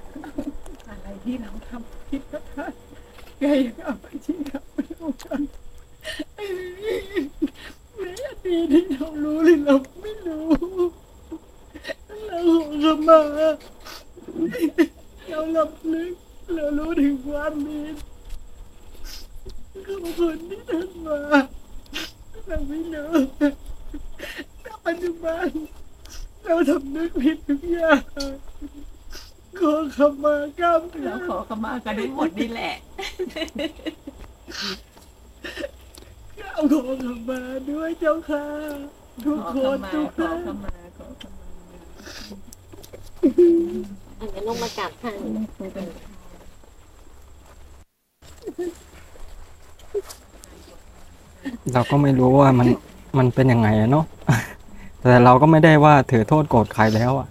[0.89, 2.73] อะไรที่เราทำผิดก็ท่าน
[3.39, 5.41] แกยังเอาไปที่เราไม่รู้กัน
[7.99, 10.45] ในอดีที่เรารู้หรือเราไม่รู้
[12.27, 13.19] เราขอขมา
[15.29, 16.13] เราหลับลึก
[16.53, 17.79] เรารู้ถึงความมี
[19.85, 21.17] ขอบคุณที่ท่านมา
[22.47, 23.09] เราไม่รู้
[24.61, 25.47] แต่ปัจจุบัน
[26.43, 28.01] เราทำนึกผิดทุกอย่าง
[29.59, 32.73] ขอขมากรรมเราขอขมากันได้หมดนี่แหละ
[36.53, 38.45] เอาขอขมาด้วยเจ้าค่ะ
[39.25, 40.39] ทุกคนทุกท่าน
[44.19, 45.15] อันนี้ลงมากราบท่าน
[51.73, 52.67] เราก็ไม่รู้ว่ามัน
[53.17, 54.05] มันเป็นยังไงอะเนาะ
[55.01, 57.27] แต่เราก็ไม่ได้ว่าถือโทษโกรธใครแล้วอะ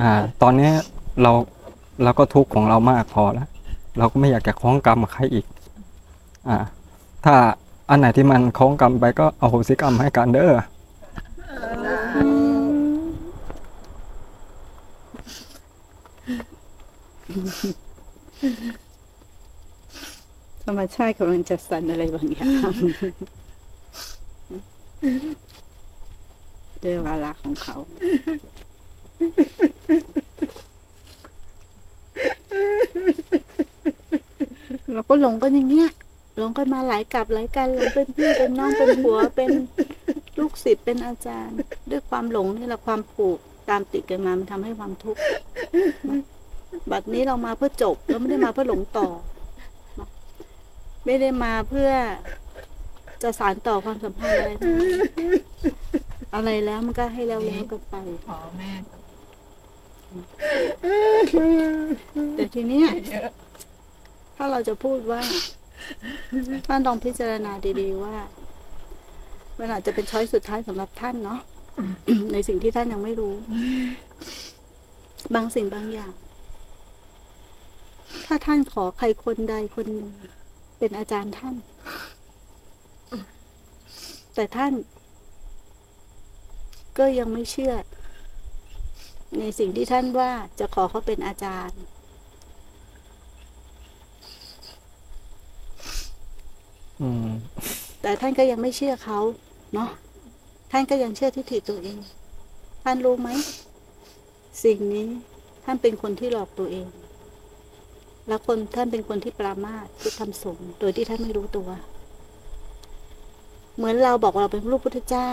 [0.00, 0.10] อ่า
[0.42, 0.70] ตอนนี้
[1.22, 1.32] เรา
[2.02, 3.48] เราก็ทุกข์ของเรามากพอแล้ว
[3.98, 5.46] เราก็ไม่อยากจะคล้องกรรมกับใครอีก
[6.48, 6.58] อ่า
[7.24, 7.34] ถ้า
[7.90, 10.54] อันไหนที่มันคล้องกรรมไปก็เอาโหสิกรรมให้กันเด้อ
[20.64, 22.74] ธรรมชาติกำลังจะสั่นอะไรบางอย่าง
[26.82, 27.76] ด้วยวาระของเขา
[34.92, 35.88] เราก็หลงกันอย่างเงี้ย
[36.36, 39.50] หลงกันมาหลายกลับหลายกันหลงเป็นพี่เป็นน้องเป็นผัวเป็น
[40.38, 41.56] ลูกศิษย์เป็นอาจารย์
[41.90, 43.38] ด้วยความหลงนี่แหละความผูก
[43.68, 45.20] ตามติดกันมามันทำให้ความทุกข์
[46.90, 49.08] บัดนี้เรามาเพื่อจบเราไม่ได้มาเพื่อหลงต่อ
[51.04, 51.90] ไม่ได้มาเพื่อ
[53.22, 55.00] จะสานต่อความสัมพันธ์อะไรทั้งนั้น
[56.34, 57.94] อะไรแล้วมันก็ให้แล้วแล้วกันไป
[58.26, 58.72] ขอแม่
[62.36, 62.88] แต่ทีเนี้ย
[64.36, 65.20] ถ้าเราจะพูดว่า
[66.66, 68.16] ท่านลองพิจารณาดีๆว่า
[69.58, 71.40] มันอาจจะเป็นช้อยสุดท้ายสำหรับท่านเนาะ
[72.32, 73.34] ในสิ่งที่ท่านยังไม่รู้
[75.34, 76.12] บางสิ่งบางอย่าง
[78.26, 80.10] ถ้าท่านขอใครคนใดคนหนึ่ง
[80.78, 81.54] เป็นอาจารย์ท่าน
[84.34, 84.72] แต่ท่าน
[86.98, 87.74] ก็ยังไม่เชื่อ
[89.38, 91.80] ในสิ่งที่ท่านว่าจะขอเขาเป็นอาจารย์
[97.00, 97.28] อืม
[98.02, 99.18] แต่ท่านก็ยังไม่เชื่อเขา
[99.74, 99.90] เนาะ
[100.72, 101.98] ท่านก็ยังเชื่อทิฏฐิตัวเอง
[102.84, 103.28] ท่านรู้ไหม
[104.64, 105.06] สิ่งนี้
[105.64, 106.86] ท่านเป็นคนที่หลอกตัวเอง
[108.28, 111.68] แล้วคนท่านเป็นคนที่ปรามาสที่ทำสงโดยที่ท่านไม่รู้ตัว
[113.76, 115.30] เหมือนเราบอกว่าเราเป็นลูกพุทธเจ้า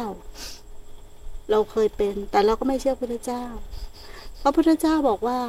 [1.51, 3.43] เราเคยเป็น แต่เราก็ไม่เชื่อพุทธเจ้า
[4.39, 5.39] เพราะพุทธเจ้าบอกว่า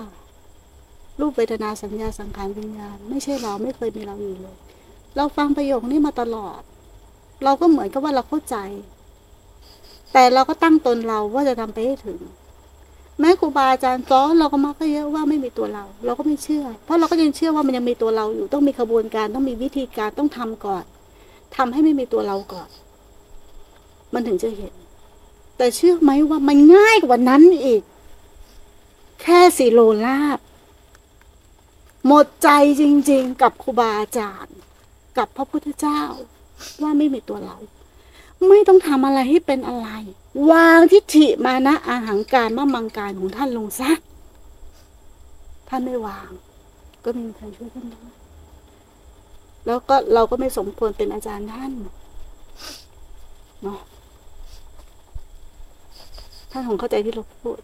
[1.21, 4.57] รูปเวทนาสัญญาสังขารวิญญาณไม่ใช่เราไม่เคยมีเราอยู่เลย
[5.17, 6.61] เราฟังประโยคนี้มาตลอด
[7.45, 8.57] เราก็เหมือนกับว่าเราเข้าใจ
[10.13, 12.19] แต่เราก็ตั้งตนเราว่าจะทำไปให้ถึง
[13.21, 20.85] แม้ครูบาอาจารย์สอนเราก็มักเยอะว่าไม่มีตัวเรา เราก็ไม่เชื่อ เพราะเราก็ยังเชื่อว่ามันยังมีตัวเราอยู่ ต้องมีขบวนการต้องมีวิธีการต้องทำก่อน
[21.57, 22.69] ทำให้ไม่มีตัวเราก่อน
[24.13, 24.75] มันถึงจะเห็น
[25.57, 27.83] แต่เชื่อไหมว่ามันง่ายกว่านั้นอีก
[29.23, 30.39] แค่สีโลลาบ
[32.07, 32.49] หมดใจ
[32.81, 34.57] จริง ๆ กับครูบาอาจารย์
[35.19, 36.03] กับพระพุทธเจ้า
[36.83, 37.57] ว่าไม่มีตัวเรา
[38.49, 39.89] ไม่ต้องทำอะไรให้เป็นอะไร
[40.51, 43.91] วางทิฏฐิมานะอาหังการมามังการของท่านลงซะ
[45.69, 46.31] ท่านไม่วาง
[47.05, 48.03] ก็ไมมีใครช่วยท่านได้
[49.67, 51.73] แล้วก็เราก็ไม่สมควรเป็นอาจารย์ท่าน
[53.63, 53.81] เนาะ
[56.51, 57.59] ท่านคงเข้าใจที่เราพูด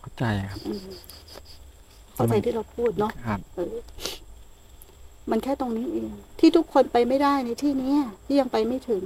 [0.00, 0.86] เข้าใจครับอืม
[2.14, 3.76] เข้าใจที่เราพูดเนาะครับเออ
[5.30, 9.02] มันแค่ตรงนี้เอง ที่ทุกคนไปไม่ได้ในที่เนี้ยที่ยังไปไม่ถึง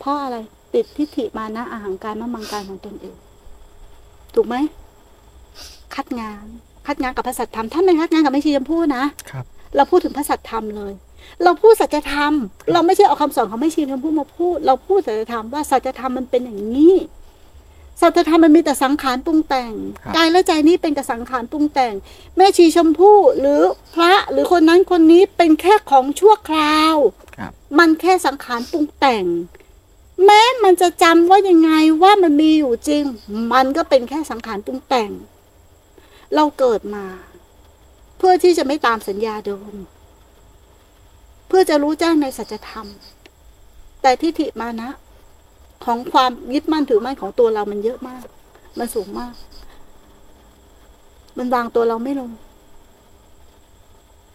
[0.00, 0.36] เพราะอะไร
[0.74, 3.16] ติดทิฏฐิมานะอาหังการมามังการของตนเอง
[4.34, 4.56] ถูกไหม
[5.94, 6.44] คัดงาน
[6.86, 9.44] คัดงานกับพระสัทธรรมท่านไม่คัดงานกับไม่ชีชมพู่นะครับ
[9.76, 10.92] เราพูดถึงพระสัทธรรมเลย
[11.44, 12.32] เราพูดสัจธรรม
[12.72, 16.94] เราไม่ใช่เอาคำสอนของไม่ชีชมพู่มาพูด เราพูดสัจธรรมว่าสัจธรรมมันเป็นอย่างนี้
[18.00, 19.72] สัจธรรมมันมีแต่สังขารปรุงแต่ง
[20.02, 21.94] ครับกายและใจนี้เป็นแต่สังขารปรุงแต่ง
[22.36, 23.60] แม่ชีชมพู่หรือ
[23.94, 26.96] พระหรือคนนั้นคนนี้เป็นแค่ของชั่วคราว
[27.38, 29.24] ครับมันแค่สังขารปรุงแต่ง
[30.24, 33.04] แม้มันจะจำว่ายังไงว่ามันมีอยู่จริง
[33.52, 35.10] มันก็เป็นแค่สังขารปรุงแต่ง
[36.34, 37.04] เราเกิดมา
[38.18, 39.74] เพื่อที่จะไม่ตามสัญญาเดิม
[41.48, 42.86] เพื่อจะรู้แจ้งในสัจธรรม
[44.02, 44.88] แต่ทิฏฐิมานะ
[45.84, 48.24] ของความยึดมั่นถือมั่นของตัวเรามันเยอะมาก
[48.78, 49.34] มันสูงมาก
[51.38, 52.30] มันวางตัวเราไม่ลง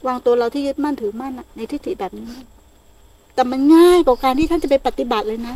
[0.07, 2.29] วางตัวเราที่ยึดมั่นถือมั่นในทิฏฐิแบบนี้
[3.35, 5.55] แต่มันง่ายกว่าการที่ท่านจะไปปฏิบัติเลยนะ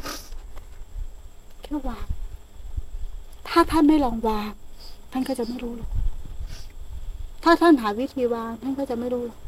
[1.64, 2.06] แค่วาง
[3.50, 4.52] ถ้าท่านไม่ลองวาง
[5.12, 5.92] ท่านก็จะไม่รู้หรอก
[7.44, 9.40] ถ้าท่านหาวิธีวาง ท่านก็จะไม่รู้หรอก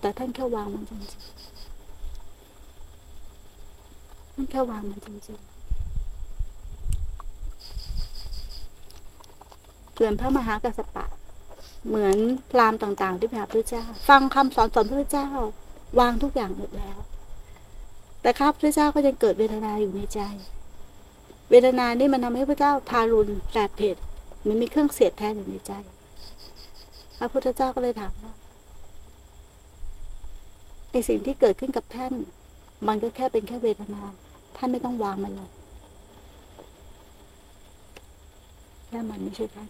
[0.00, 1.12] แต่ท่านแค่วางมันจริงๆ
[4.34, 5.52] ท่านแค่วางมันจริงๆ
[9.94, 11.04] เหมือนพระมหากัสสปะ
[11.88, 12.16] เหมือน
[12.50, 15.28] พรามต่าง ๆ ที่ไปหาพระเจ้า ฟังคำสอนสอนพระเจ้า
[15.98, 16.98] วางทุกอย่างหมดแล้ว
[18.22, 20.20] แต่ข้าพระเจ้าก็ยังเกิดเวทนาอยู่ในใจ
[21.50, 23.96] เวทนานี่มันทำให้พระเจ้าทารุณแปดเผ็ด
[24.48, 25.72] มันมีเครื่องเสียดแทนอยู่ในใจ
[27.18, 28.32] พระพุทธเจ้าก็เลยถามว่า
[30.92, 32.12] ในสิ่งที่เกิดขึ้นกับท่าน
[32.88, 34.02] มันก็แค่เป็นแค่เวทนา
[34.56, 35.50] ท่านไม่ต้องวางมันเลย
[38.88, 39.68] แค่มันไม่ใช่ท่าน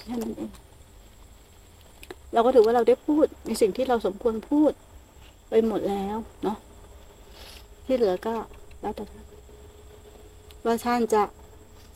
[0.00, 0.50] แค่นั้นเอง
[2.32, 4.72] เราก็ถือว่าเราได้พูดในสิ่งที่เราสมควรพูด
[5.48, 6.58] ไปหมดแล้วเนาะ
[7.84, 8.34] ที่เหลือก็
[8.80, 9.24] แล้วแต่ท่าน
[10.64, 11.22] ว่าท่านจะ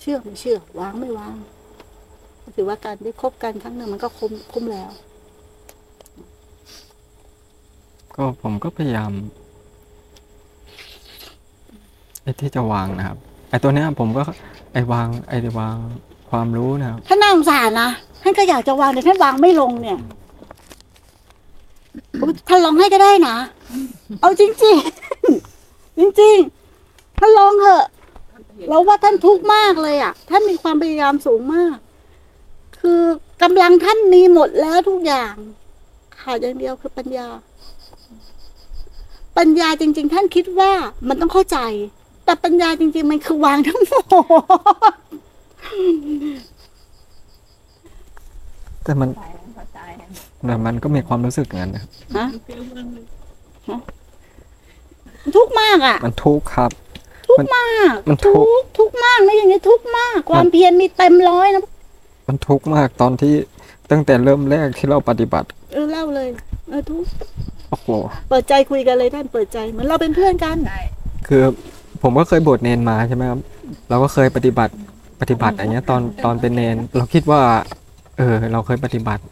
[0.01, 1.35] เชื่อไม่เชื่อวางไม่วาง
[2.43, 4.91] ก็ถือว่าการได้คบกันครั้งหนึ่งมันก็คุ้มคุ้มแล้ว
[8.17, 9.13] ก็ผมก็พยายาม
[12.23, 13.19] ไอ้ที่จะวางนะครับ
[13.51, 14.23] ไอ้ตัวเนี้ยผมก็
[14.73, 15.77] ไอ้วาง ไอ้วาง
[16.31, 17.91] ความรู้นะครับท่านน่าสงสารนะ
[18.23, 19.99] ท่านก็อยากจะวางแต่ท่านวางไม่ลงเนี่ย
[22.49, 23.37] ท่านลองให้ก็ได้นะ
[24.21, 25.58] เอาจริงๆ
[25.99, 27.85] จริงๆท่านลองเถอะ
[28.69, 31.77] เราว่าท่านทุกข์มากเลยอะ ท่านมีความพยายามสูงมาก
[32.81, 33.03] คือ
[33.43, 35.35] กำลังท่านมีหมดแล้วทุกอย่าง
[36.21, 37.27] ขาดอย่างเดียวคือปัญญา
[39.39, 40.73] ปัญญาจริง ๆ ท่านคิดว่า
[41.09, 41.59] มันต้องเข้าใจ
[42.25, 44.95] แต่ปัญญาจริง ๆ มันคือวางทั้งหมด
[48.85, 49.09] แต่มัน
[50.47, 52.27] แต่มันก็มีความรู้สึกอย่างนั้นนะครับฮะ
[53.69, 53.79] ฮะ
[55.37, 56.71] ทุกข์มากอะ มันทุกข์ครับ
[57.29, 61.63] ทุกข์มากมันทุทุกข์กข์ทุกข์มากนะอย่างนี้ทุกข์มาก ความเพียรมีเต็มร้อยนะ
[62.29, 63.35] มันทุกข์มากตอนที่
[63.91, 66.29] ตั้งแต่เริ่มแรกที่เราปฏิบัติเออเล่าเลย
[66.71, 67.11] เออทุกข์
[67.71, 67.89] โอ้โห
[68.29, 70.57] เปิดใจคุยกันเลยท่านเปิดใจเหมือนเราเป็นเพื่อนกัน
[71.29, 71.43] คือ
[72.03, 73.41] ผมก็เคยบวชเนนมาใช่ไหมครับ
[73.89, 74.75] เราก็เคยปฏิบัติ
[75.21, 77.43] ปฏิบัติอย่างเงี้ยตอนตอนเป็นเนน เราคิดว่า
[78.19, 79.23] เออ เราเคยปฏิบัติ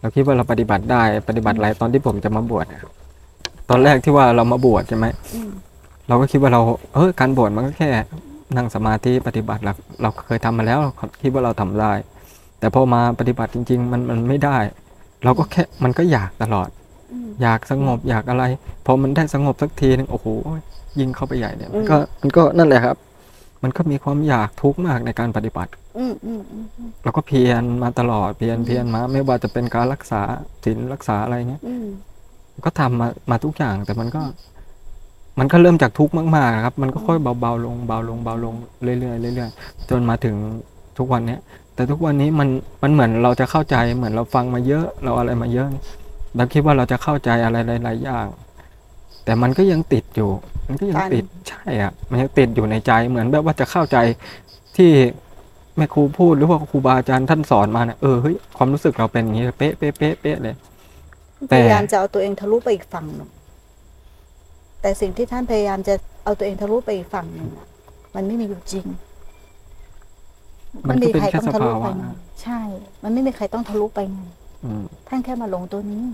[0.00, 2.82] เราคิดว่าเราปฏิบัติได้ปฏิบัติอะไรตอนที่ผมจะมาบวชอะ
[3.70, 5.50] ตอนแรกที่ว่าเรามาบวชใช่ไหมอืม
[6.08, 6.60] เราก็คิดว่าเรา
[6.94, 7.90] เออการบวชมันก็แค่
[8.56, 10.90] นั่งสมาธิปฏิบัติเราเราเคยทำมาแล้วเรา
[11.22, 11.92] คิดว่าเราทำได้
[12.60, 14.56] แต่พอมาปฏิบัติจริง ๆ มันมันไม่ได้
[15.24, 16.68] เราก็แค่มันก็อยากตลอด
[17.12, 18.44] อืมอยากสงบอยากอะไร
[18.86, 20.26] พอมันได้สงบสักทีนึงโอ้โห
[20.98, 22.96] ยิงเข้าไปใหญ่เนี่ยมันอืมก็มันก็นั่นแหละครับ
[23.62, 30.22] มันก็มีความอยากทุกข์มากในการปฏิบัติอืมอืมอืมอืมเราก็เพียรมาตลอดเพียรเพียรมา ไม่ว่าจะเป็นการรักษา
[30.64, 31.86] ศีลรักษาอะไรเงี้ยอืม
[32.64, 34.22] ก็ทำมามาทุกอย่าง แต่มันก็
[35.38, 40.34] มันก็เริ่มจากทุกข์มากๆครับ มันก็ค่อยเบาๆลงเบาลงเบาลงเรื่อยๆเรื่อยๆจนมาถึง
[40.98, 41.40] ทุกวันเนี้ย
[41.74, 42.48] แต่ทุกวันนี้มัน
[42.82, 45.68] มันเหมือนเราจะเข้าใจเหมือนเราฟังมาเยอะ เราอะไรมาเยอะ
[46.36, 48.26] เราคิดว่าเราจะเข้าใจอะไรหลายๆอย่าง
[49.24, 50.30] แต่มันก็ยังติดอยู่
[50.66, 53.96] มันก็ยังติดใช่อะ มันยังติดอยู่ในใจเหมือนแบบว่าจะเข้าใจ
[54.76, 54.90] ที่
[55.76, 60.54] แม่ครูพูดหรือว่าครูบาอาจารย์ท่านสอนมาเนี่ยเออเฮ้ยความรู้สึกเราเป็นอย่างนี้เป๊ะเป๊ะเป๊ะเป๊ะเลย
[61.52, 63.30] พยายามจะเอาตัวเองทะลุไปอีกฝั่งหนึ่ง
[64.80, 67.66] แต่สิ่งที่ท่านพยายามจะเอาตัวเองทะลุไปอีกฝั่งหนึ่งอะ
[68.14, 68.86] มันไม่มีอยู่จริง
[70.88, 72.04] มันก็เป็นแค่สทะลุภาวะไปไง
[72.42, 72.60] ใช่
[73.04, 74.20] มันไม่มีใครต้องทะลุไปไง
[74.64, 76.04] อืมท่านแค่มาลงตัวนี้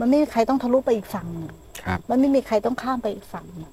[0.00, 1.46] มันไม่มีใครต้องทะลุไปอีกฝั่งหนึ่ง
[1.84, 3.70] ครับมันไม่มีใครต้องข้ามไปอีกฝั่งหนึ่ง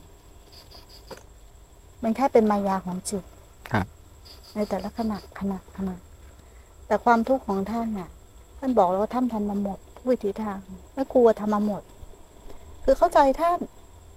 [2.04, 3.24] มันแค่เป็นมายาของจิต
[3.72, 3.86] ครับ
[4.56, 5.96] ในแต่ละขณะขณะขณะ
[6.88, 8.10] แต่ความทุกข์ของท่านน่ะ
[8.60, 10.60] ท่านบอกแล้วว่าท่านทำมาหมดทุก วิถีทาง
[10.94, 11.82] ไม่กลัวทำมาหมด
[12.84, 13.60] คือเข้าใจท่าน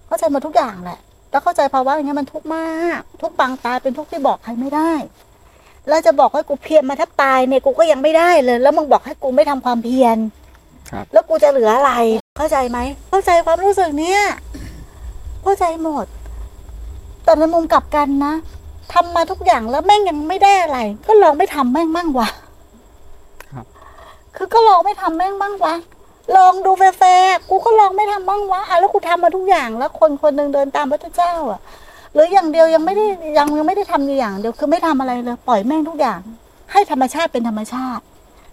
[0.07, 0.99] เข้าใจมาทุกอย่างแหละ
[1.30, 4.93] แล้วเข้าใจภาวะอย่างเงี้ยมันทุกข์มาก ทุกข์ปางตายเป็นทุกข์ที่บอกใครไม่ได้
[5.89, 10.16] แล้วจะบอกให้กูเพียรมาแทบตายเนี่ยกูก็ยังไม่ได้เลย แล้วมึงบอกให้กูไม่ทำความเพียร
[10.91, 11.93] ครับแล้วกูจะเหลืออะไร
[12.39, 12.78] เข้าใจไหม
[13.09, 14.20] เข้าใจความรู้สึกเนี้ย
[15.43, 16.07] เข้าใจหมด
[17.24, 18.34] แต่ในมุมกลับกันนะ
[18.93, 22.48] ทำมาทุกอย่างแล้วแม่งยังไม่ได้อะไร ก็ลองไม่ทำแม่งบ้างวะครับ
[24.41, 25.74] คือก็ลองไม่ทำแม่งบ้างวะ
[26.36, 31.61] ลองดูแฟร์กูก็ลองไม่ทำบ้างวะอะแล้วกูทำมาทุกอย่างแล้วคนคนหนึ่งเดินตามพระเจ้า อะ
[32.14, 33.05] หรืออย่างเดียวยังไม่ได้
[33.39, 36.20] ยังยังไม่ได้ทำอย่างเดียวคือไม่ทำอะไรเลยปล่อยแม่งทุกอย่าง
[36.72, 38.03] ให้ธรรมชาติเป็นธรรมชาติ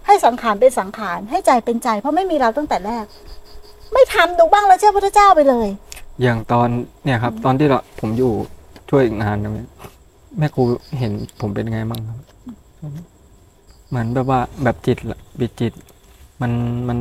[0.06, 3.04] ให้สังขารเป็นสังขารให้ใจเป็นใจ เพราะไม่มีเราตั้งแต่แรก
[3.92, 5.68] ไม่ทำดูบ้างแล้วเชื่อพระเจ้าไปเลย
[6.22, 6.68] อย่างตอน
[7.04, 8.32] เนี่ยครับ ตอนที่เราผมอยู่
[8.90, 9.66] ช่วยงานตรงนี้
[10.38, 10.62] แม่ครู
[10.98, 12.18] เห็นผมเป็นไงบ้างครับ
[13.88, 15.72] เหมือนแบบว่าแบบจิตละบิดจิต
[16.42, 16.52] มัน
[16.88, 16.98] มัน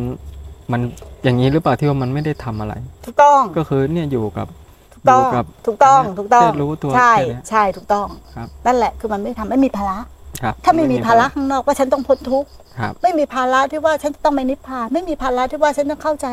[0.71, 0.81] มัน
[1.23, 2.73] อย่างนี้หรือเปล่าที่ว่ามันไม่ได้ทำอะไร
[3.05, 4.47] ถูกต้องก็คือเนี่ยอยู่กับ
[4.93, 9.97] ถูกต้องอยู่กับถูกต้องเนี่ยถูกต้องแค่รู้ตัวใช่แค่เนี้ยใช่ถูกต้องครับนั่นแหละคือมันไม่ทำไม่มีภาระ
[10.43, 16.27] ครับถ้าไม่มีภาระข้างนอกว่าฉันต้องพ้นทุกข์ครับไม่มีภาระที่ว่าฉันจะต้องไปนิพพานไม่มีภาระที่ว่าฉันต้องเข้าใจ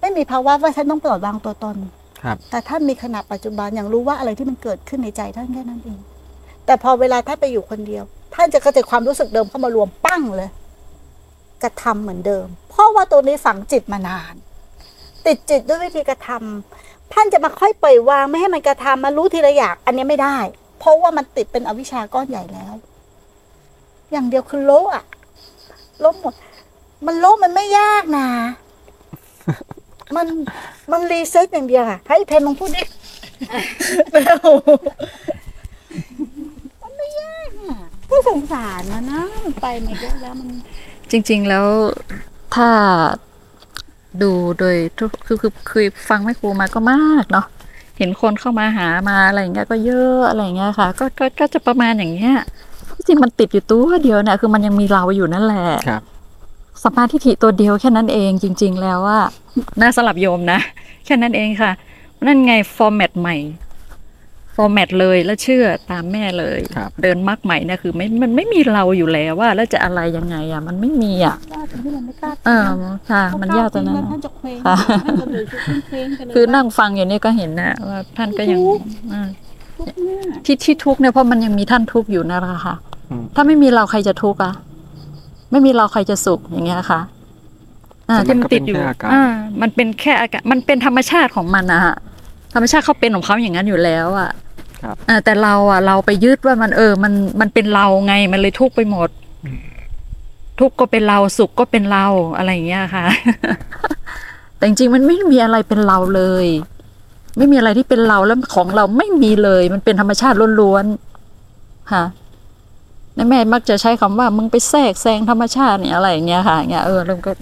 [0.00, 1.76] ไม่มีภาวะว่าฉันต้องปล่อยวางตัวตน
[2.22, 5.98] ครับแต่ท่านมีขณะปัจจุบันอย่างรู้ว่าอะไรที่มันเกิดขึ้นในใจท่านแค่นั้นเอง
[6.66, 8.04] แต่พอเวลาท่านไปอยู่คนเดียว
[8.40, 10.50] ท่านจะกระจายความรู้สึกเดิมเข้ามารวมปั้งเลย
[11.62, 14.34] กระทำเหมือนเดิม เพราะว่าตัวนี้ฝังจิตมานาน
[15.26, 20.36] ติดจิตด้วยวิธีกระทำท่านจะมาค่อยปล่อยวางไม่ให้มันกระทำมารู้ทีละอย่างอันนี้ไม่ได้
[20.78, 22.74] เพราะว่ามันติดเป็นอวิชชาก้อนใหญ่แล้ว
[24.12, 25.04] อย่างเดียวคือโละอะ
[26.00, 26.34] โละหมด
[27.06, 28.28] มันโละมันไม่ยากนะ
[30.16, 30.26] มัน
[30.90, 32.82] มัน reset อย่างเดียวอะให้เพนลองพูดดิ
[34.12, 34.50] เร็ว
[36.82, 37.50] มันไม่ยาก
[38.08, 40.48] อะผู้สงสารมันนะมันไปมาเยอะแล้วมัน
[41.10, 41.66] จริง ๆแล้ว
[42.54, 42.68] ถ้า
[44.22, 47.46] ดูโดยทุกคือคือคือฟังแม่ครูมาก็มากเนาะ
[47.98, 52.34] เห็นคนเข้ามาหามาอะไรอย่างเงี้ยก็เยอะอะไรอย่างเงี้ยค่ะ ก็ก็ก็จะประมาณอย่างเงี้ย
[52.96, 56.02] จริงๆมันติดอยู่ตัวเดียวเนี่ยคือมันยังมีเราอยู่นั่นแหละครับ
[56.82, 59.20] สมมาทิฏฐิตัวเดียวแค่นั้นเองจริง ๆ แล้วว่า
[59.80, 60.58] น่าสลับโยมนะ
[61.04, 61.70] แค่นั้นเองค่ะ
[62.26, 63.36] นั่นไงฟอร์แมตใหม่
[64.60, 72.68] ฟอร์แมตเลยแล้วเชื่อตามแม่เลยครับเดินมรรคใหม่เนี่ยคือไม่มันไม่มีเราอยู่แล้วว่าแล้วจะอะไรยังไงอะ มันไม่มีอะยากตรงที่มันไม่กล้าเออ
[73.10, 79.22] ค่ะ มันยากตรงนั้นแล้วอะท่านจะเคว้งค่ะท่านจะเลยคือเคว้งๆไปเลยคือนั่งฟังอย่างนี้ก็เห็นนะว่าท่านก็ยังทุกข์อ่า
[79.76, 82.74] ทุกเนี่ยที่ที่ทุกข์เนี่ยเพราะมันยังมีท่านทุกข์อยู่นั่นแหละค่ะ
[83.10, 84.52] อืมถ้าไม่มีเราใครจะทุกข์อะ
[85.50, 87.00] ไม่มีเราใครจะสุขอย่างเงี้ยค่ะ
[88.10, 89.24] อ่าแต่ที่มัมันนก็ติดอยู่เป็นแค่อาการอ่า
[89.62, 91.96] มันเป็นแค่อาการมันเป็นธรรมชาติของมันนะฮะ
[92.54, 94.47] ธรรมชาติเขาเป็นของเขาอย่างนั้นอยู่แล้วอะครับอ่า
[95.24, 99.08] แต่เราอะ เราไปยึดว่ามันเออ มันมันเป็นเราไงมันเลยทุกข์ไปหมด
[100.60, 102.06] ทุกข์ก็เป็นเราสุขก็เป็นเรา
[102.36, 103.04] อะไรอย่างเงี้ยค่ะ
[104.56, 106.46] แต่จริงๆมันไม่มีอะไรเป็นเราเลย
[107.36, 112.04] ไม่มีอะไรที่เป็นเราแล้วของเราไม่มีเลย มันเป็นธรรมชาติล้วนๆค่ะ
[113.14, 117.32] แล้วแม่มักจะใช้คำว่ามึงไปแทรกแซงธรรมชาติเนี่ยอะไรอย่างเงี้ยค่ะอย่างเงี้ยเออแล้วก็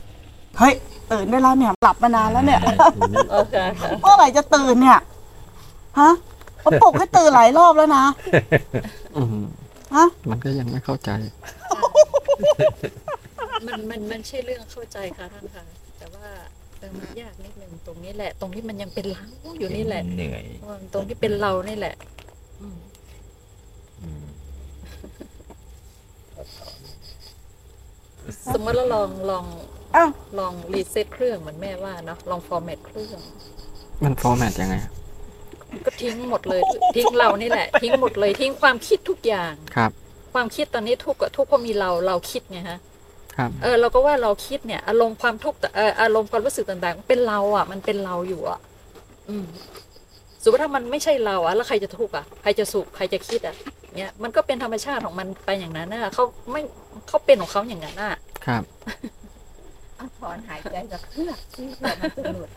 [0.59, 0.74] เฮ้ย
[1.11, 2.61] ตื่นได้แล้วเนี่ยหลับมานานแล้วเนี่ย
[3.32, 4.99] โอเคค่ะเมื่อไหร่จะตื่นเนี่ย
[6.01, 6.12] ฮะ
[6.67, 8.05] เขาปลุกให้ตื่นหลายรอบแล้วนะ
[9.17, 9.45] อืม
[9.95, 11.11] ฮะมันก็ยังไม่เข้าใจ
[13.67, 15.64] มันมันมันใช่เรื่องเข้าใจค่ะท่านค่ะ
[15.99, 16.27] แต่ว่า
[16.79, 19.25] เออมันยากนิดนึงตรงนี้แหละ ตรงที่มันยังเป็นเรา
[19.59, 21.95] อยู่นี่แหละเหนื่อยเออตรงที่เป็นเรานี่แหละ
[22.61, 22.79] อืม
[24.03, 24.25] อืม
[28.53, 29.45] สมมติเราลองลอง
[29.97, 33.19] อ้าวลอง reset เครื่องเหมือนแม่ว่าเนาะลอง format เครื่อง
[34.05, 34.77] มัน format ยังไง
[35.87, 36.61] ก็ทิ้งหมดเลย
[36.97, 39.91] ทิ้งเรานี่แหละ ทิ้งหมดเลยทิ้งความคิดทุกอย่างครับ
[40.35, 42.79] ความคิดตอนนี้ทุกข์อะทุกข์เพราะมีเราเราคิดไงฮะ
[43.37, 48.61] ครับเออเราก็ว่าเราคิดเนี่ย อารมณ์ความทุกข์แต่เอออารมณ์ความรู้สึกต่างๆ เป็นเราอะ มันเป็นเราอยู่อะ
[49.29, 49.47] อืม
[50.43, 53.55] สมมติถ้ามันไม่ใช่เราอะแล้วใครจะทุกข์อะใครจะสุขใครจะคิดอะ
[53.97, 56.62] เนี่ยมันก็เป็นธรรมชาติของมันไปอย่างนั้นน่ะเขาไม่
[57.09, 58.12] เขาเป็นของเขาอย่างนั้นน่ะ
[58.47, 58.62] ครับ
[59.97, 62.51] เอาถอนหายใจจากเพื่อกที่เกิดมันจะหลุด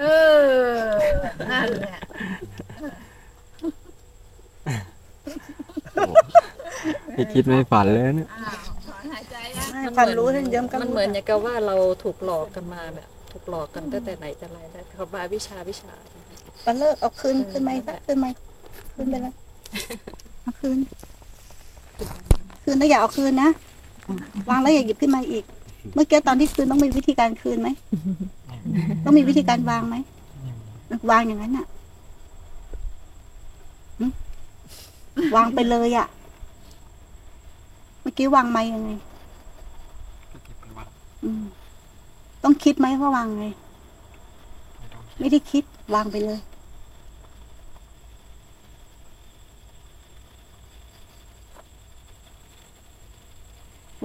[0.00, 0.04] เอ
[0.40, 0.84] อ
[1.50, 1.98] นั่นแหละ
[7.14, 15.92] ไม่คิดไม่ฝันเลยเนี่ยอ้าวถอนหายใจนะมันฟันรู้ท่านเยิ้มกันมันเหมือนอย่างกับว่าเราถูกหลอกกันมาแบบ ถูกหลอกกันตั้งแต่ไหนแต่ไรแล้วเขาบาวิชาวิชา
[16.66, 18.26] มันเลิกเอาคืนคืนไหมคะคืนไหม
[18.94, 19.34] คืนไปแล้ว
[20.42, 20.78] เอาคืน
[22.62, 23.50] คืนแล้วอย่าเอาคืนนะ
[24.48, 25.44] วางแล้วอย่าหยิบขึ้นมาอีก
[25.94, 27.68] เมื่อกี้ตอนที่คืนต้องมีวิธีการคืนไหม
[29.04, 29.96] ต้องมีวิธีการวางไหม
[31.10, 31.66] วางอย่างนั้นน่ะ
[33.98, 34.04] หึ
[35.36, 36.06] วางไปเลยอะ
[38.00, 38.90] เมื่อกี้วางไหมยังไง
[41.24, 41.44] อืม
[42.42, 43.44] ต้องคิดไหมว่าวางไง
[45.18, 46.40] ไม่ได้คิดวางไปเลย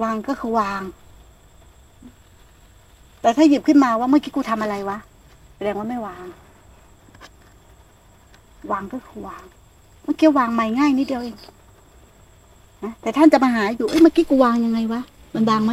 [0.02, 0.82] วางก็คือวาง
[3.26, 4.98] แต่ถ้าหยิบขึ้นมาว่าเมื่อกี้กูทำอะไรวะ
[5.56, 6.24] แสดงว่าไม่วาง
[8.72, 9.42] วางก็คือวาง
[10.04, 11.36] เมื่อกี้วางไม่ง่ายนิดเดียวเอง
[12.84, 15.00] นะแต่ท่านจะมาหาอยู่เอ้ยเมื่อกี้กูวางยังไงวะ
[15.34, 15.72] มันวางไหม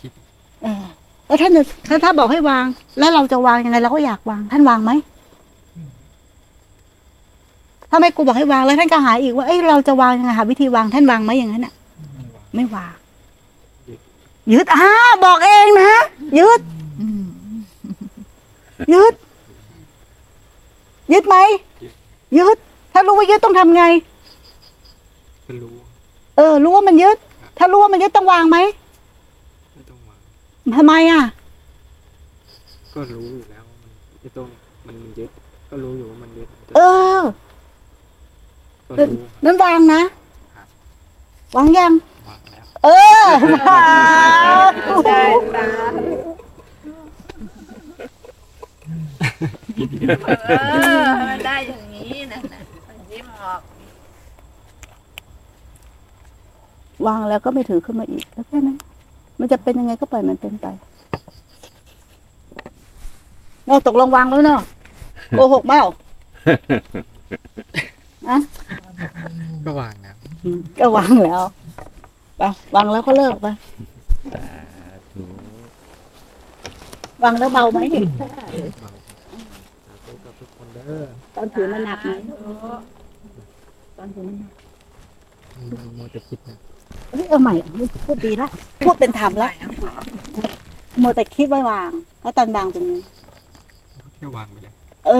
[0.00, 0.12] คิด
[0.62, 0.84] เออ
[1.26, 2.64] แล้วท่านจะถ้าถ้าบอกให้วาง
[2.98, 4.92] แล้วเราจะวางยังไงเราก็อยากวาง ท่านวางไหม
[7.90, 11.72] ถ้าไม่กูบอกให้วางแล้วท่านก็หาอีกว่าเอ้ยเราจะวางยังไงหาวิธีวางท่านวางไหมอย่างนั้นอะ
[12.56, 12.94] ไม่วาง
[14.52, 14.88] ยึดอ่า
[15.24, 15.92] บอกเองนะ
[16.38, 16.60] ยึด
[18.94, 19.14] ยึด
[21.12, 21.36] ยึดไหม
[22.38, 22.56] ยึด
[22.92, 23.84] ถ้ารู้ว่ายึดต้องทำไง
[25.46, 25.74] ก็รู้
[26.36, 27.16] เออ รู้ว่ามันยึด
[27.58, 28.58] ถ้ารู้ว่ามันยึดต้องวางไหม
[29.74, 30.18] ไม่ต้องวาง
[30.76, 31.22] ทำไมอะ
[32.94, 34.48] ก็รู้อยู่แล้วว่ามันไอ้ตรง
[34.86, 35.30] มันยึด
[35.70, 36.80] ก็รู้อยู่ว่ามันยึด เอ
[37.18, 37.20] อ
[38.88, 40.02] ก็รู้นั้นวางนะ
[41.56, 41.92] วางยัง
[42.84, 42.92] วา
[43.36, 43.72] งแล้
[44.58, 50.52] วเอ
[51.00, 51.02] อ
[51.46, 52.60] ได้อย่างนี้นะนะ
[53.12, 53.60] ยิ้มออก
[57.06, 58.78] วางแล้วก็ไม่ถือขึ้นมาอีกแล้วแค่นั้น
[59.40, 60.66] มันจะเป็นยังไงก็ปล่อยมันเป็นไป
[63.66, 64.60] เราตกลงวางแล้วเนาะ
[65.30, 65.82] โกหกเปล่า
[68.28, 68.36] อะ
[69.66, 70.14] ก็วางแล้ว
[70.78, 71.40] ก็วางแล้ว
[72.40, 73.46] ไปวางแล้วก็เลิกไป
[77.22, 77.78] วางแล้วเบาไหม
[80.24, 81.04] กับทุกคนเด้อ
[81.36, 82.10] ตอนถือมันหนักไหม
[83.96, 84.50] ตอนถือมันหนัก
[85.54, 86.56] มันมัวแต่คิดนะ
[87.10, 87.54] เฮ้ยเอาใหม่
[88.04, 88.48] พูดดีละ
[88.84, 89.50] พูดเป็นธรรมละ
[91.02, 91.90] มัวแต่คิดไว้วาง
[92.22, 93.00] แล้วตอนวางตรงนี้
[94.16, 94.72] แค่วางไปเลย
[95.06, 95.12] เอ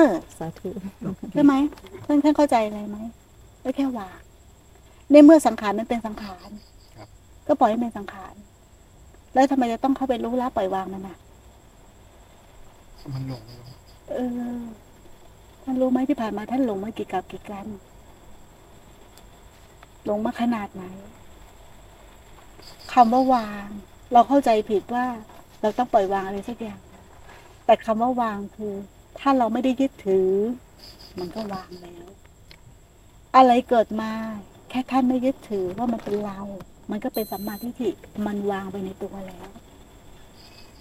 [0.00, 0.02] อ
[0.38, 0.70] สาธุ
[1.32, 1.54] ใช่ไหม
[2.06, 2.98] ท่านท่านเข้าใจอะไรไหม
[3.62, 4.23] ก็แค่วาง
[5.10, 6.48] ในเมื่อสังขารมันเป็นสังขาร
[7.46, 8.34] ก็ปล่อยให้เป็นสังขาร
[9.34, 11.18] แล้วทำไมจะต้องเข้าไปรู้ละปล่อยวางมันอะ
[13.14, 13.68] มันหลงลง
[14.14, 14.18] เอ
[14.56, 14.58] อ
[15.62, 17.66] ท่านรู้ไหมที่ผ่านมาท่านหลงมากี่กับกี่กัน
[20.04, 20.84] หลงมาขนาดไหน
[22.92, 23.66] คำว่าวาง
[24.12, 25.06] เราเข้าใจผิดว่า
[25.60, 26.80] เราต้องปล่อยวางอะไรสักอย่าง
[27.64, 28.74] แต่คำว่าวางคือ
[29.18, 30.30] ถ้าเราไม่ได้ยึดถือ
[31.18, 32.06] มันก็วางแล้ว
[33.36, 36.40] อะไรเกิดมาแค่ท่านไม่ยึดถือว่ามันเป็นเรา
[36.90, 37.90] มันก็เป็นสัมมาทิฏฐิ
[38.26, 39.48] มันวางไปในตัวแล้ว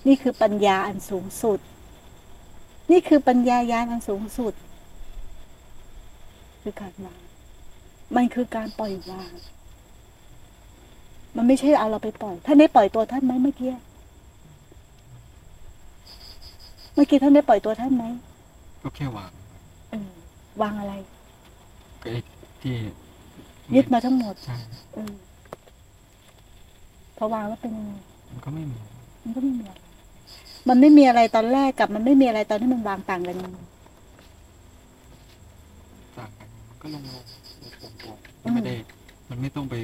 [0.07, 1.59] นี่คือปัญญาอันสูงสุด
[2.91, 4.53] นี่คือปัญญายาณอันสูงสุด
[6.61, 7.21] คือการวาง
[8.15, 9.31] มันคือการปล่อยวาง
[11.35, 13.71] มันไม่ใช่เอาเราไปปล่อย ท่านได้ปล่อยตัวท่านไหมเมื่อกี้
[16.93, 18.05] เมื่อกี้ท่านได้ปล่อยตัวท่านไหม
[18.81, 19.31] ก็แค่วาง
[19.91, 20.09] เออ
[20.61, 20.93] วางอะไร
[22.01, 22.21] ก็ไอ้
[22.61, 22.75] ที่
[23.75, 24.57] ยึดมาทั้งหมดใช่
[24.93, 25.11] เออ
[27.17, 27.91] พอวางแล้วเป็นยังไง
[28.31, 28.77] มันก็ไม่มี
[29.23, 29.81] มันก็ไม่มีอะไร
[30.69, 33.59] มันไม่มีอะไรตอนแรกกับ มันไม่มีอะไรตอนที่มันวางต่างกันยังไง
[36.17, 37.23] ต่างกันมันก็ลงลง
[37.83, 38.73] ลงลงมันไม่ได้
[39.29, 39.75] มันไม่ต้องไป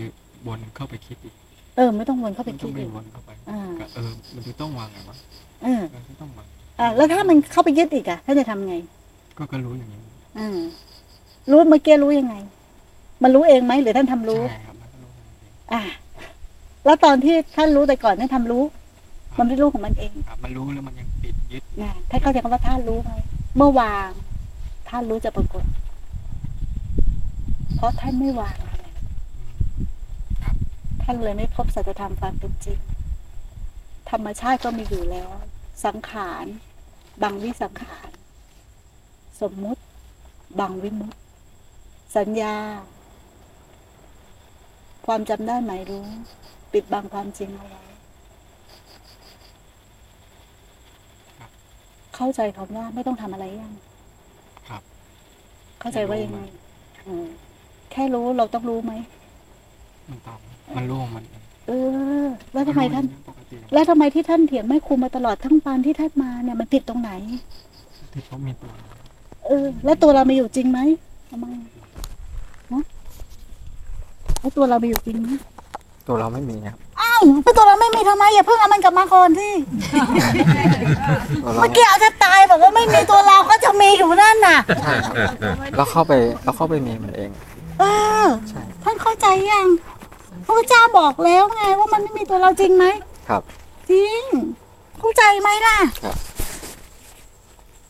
[0.48, 1.36] วนเข้าไปคิดอีก
[1.76, 5.16] เออ ไม่ต้องวนเข้าไปมันคิต้อดงไปอีกวนเข้าไปอ่าก็เออ มันจะต้องวางไงวะ
[5.64, 6.48] เออมันจะต้องวาง
[6.80, 8.76] อ่าแล้วถ้ามันเข้าไปยึดอีกอะท่านจะทำไง
[9.38, 10.02] ก็ก็รู้อย่างนี้
[10.38, 10.58] อ่า
[11.52, 12.36] รู้เมื่อกี้รู้ยังไง
[13.24, 15.82] มันรู้เองไหมหรือท่านทำรู้ใช่ครับมันก็รู้อย่างนี้อ่า
[16.86, 18.64] แล้วตอนที่ท่านรู้แต่ก่อนท่านทำรู้
[19.38, 23.12] มันไม่รู้ของมันเองครับมันรู้แล้วมันยังติดยึดนะท่านเข้าใจคำว่าท่านรู้ไหม
[23.58, 24.10] เมื่อวาง
[24.90, 25.64] ท่านรู้จะปรากฏ
[27.76, 28.86] เพราะท่านไม่วางอะไร
[29.38, 29.54] อืม
[31.04, 32.80] ท่านเลยไม่พบสัจธรรมความเป็นจริง
[34.10, 35.30] ธรรมชาติก็มีอยู่แล้ว
[35.86, 36.46] สังขาร
[37.22, 38.10] บางวิสังขาร
[39.42, 39.82] สมมุติ
[40.60, 41.20] บางวิมุตติ
[42.18, 42.56] สัญญา
[45.10, 46.06] ความจำได้หมายรู้
[46.74, 47.82] ปิดบังความจริงเอาไว้
[52.16, 53.74] เข้าใจคำว่าไม่ต้องทำอะไรยัง
[54.70, 54.82] ครับ
[55.80, 56.40] เข้าใจว่ายังไง
[57.08, 57.28] อืม
[57.92, 58.94] แค่รู้เราต้องรู้ไหม
[60.10, 60.40] มันตอบ
[60.76, 61.72] มันรู้ของมันเองเอ
[62.24, 67.12] อ แล้วทำไมท่านรู้ปกติแล้วทำไมที่ท่านเถียงไม่ครูมาตลอดทั้งปานที่ท่านมาเนี่ยมันผิดตรงไหน
[68.14, 68.72] ที่เขามีตัว
[69.48, 70.80] เออ แล้วตัวเรามีอยู่จริงไหม
[71.30, 71.48] ทำไม
[72.72, 72.84] ฮะ
[74.40, 75.30] แล้วตัวเรามีอยู่จริงไหม
[76.08, 79.54] ตัวเราไม่มีครับอ้าวแล้วตัวเราไม่มีทำไมอย่าเพิ่งเอามันกลับมาก่อนที่
[81.44, 85.16] ตัวเราเมื่อกี้เอาจะตายบอกว่าไม่มีตัวเราก็จะมีอยู่นั่นน่ะ ใช่ครับ
[85.78, 86.14] เราเข้าไป
[86.44, 87.30] เราเข้าไปมีมันเอง
[87.80, 87.84] เอ
[88.24, 89.68] อใช่ ท่านเข้าใจยัง
[90.46, 92.86] พระเจ้าบอกแล้วไงว่ามันไม่มีตัวเราจริงไหม
[93.30, 93.42] ครับ
[93.90, 94.24] จริง
[95.00, 96.16] เข้าใจไหมล่ะครับ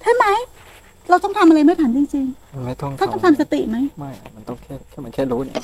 [0.02, 0.26] ใช่ไหม
[1.10, 5.56] เราต้องทำอะไรไม่ผ่านจริง มันไม่ต้องๆท่านต้องทำสติไหมไม่มันต้องแค่แค่มันแค่รู้เนี่ย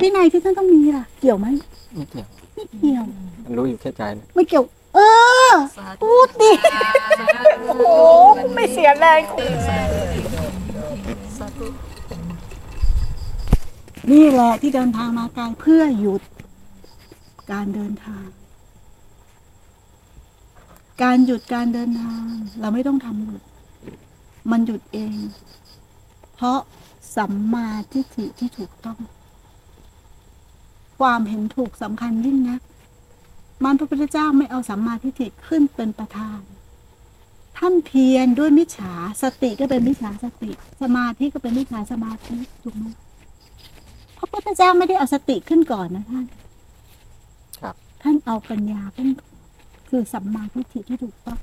[0.00, 1.46] วินัยที่ท่านต้องมีล่ะ เกี่ยวไหม
[1.94, 3.04] ไม่เกี่ยวไม่เกี่ยว
[3.44, 4.64] มันรู้อยู่แค่ใจเลยไม่เกี่ยว
[4.94, 4.98] เอ
[5.50, 5.52] อ
[6.02, 6.52] พูดดิ
[7.66, 7.84] โอ้โห
[8.54, 9.20] ไม่เสียแรง
[14.10, 16.22] นี่แหละที่เดินทางมาไกลเพื่อหยุด
[17.52, 18.26] การเดินทาง
[21.02, 22.24] การหยุดการเดินทาง
[22.60, 23.42] เราไม่ต้องทำหยุด
[24.50, 25.16] มันหยุดเอง
[26.42, 26.62] เพราะ
[27.16, 28.98] สัมมาทิฏฐิที่ถูกต้อง
[31.00, 32.60] ความเห็นถูกสำคัญยิ่งนัก
[33.64, 36.40] มันพระพุทธเจ้าไม่เอาสัมมาทิฏฐิขึ้นเป็นประธาน
[37.58, 40.50] ท่านเพียรด้วยมิจฉาสติก็เป็นมิจฉาสติ
[40.82, 42.84] สมาธิก็เป็นมิจฉาสมาธิถูกไหม
[44.16, 46.24] พระพุทธเจ้าไม่ได้เอาสติขึ้นก่อนนะท่าน
[47.60, 49.32] ครับ ท่านเอาปัญญาขึ้นก่อน
[49.88, 51.40] คือสัมมาทิฏฐิที่ถูกต้อง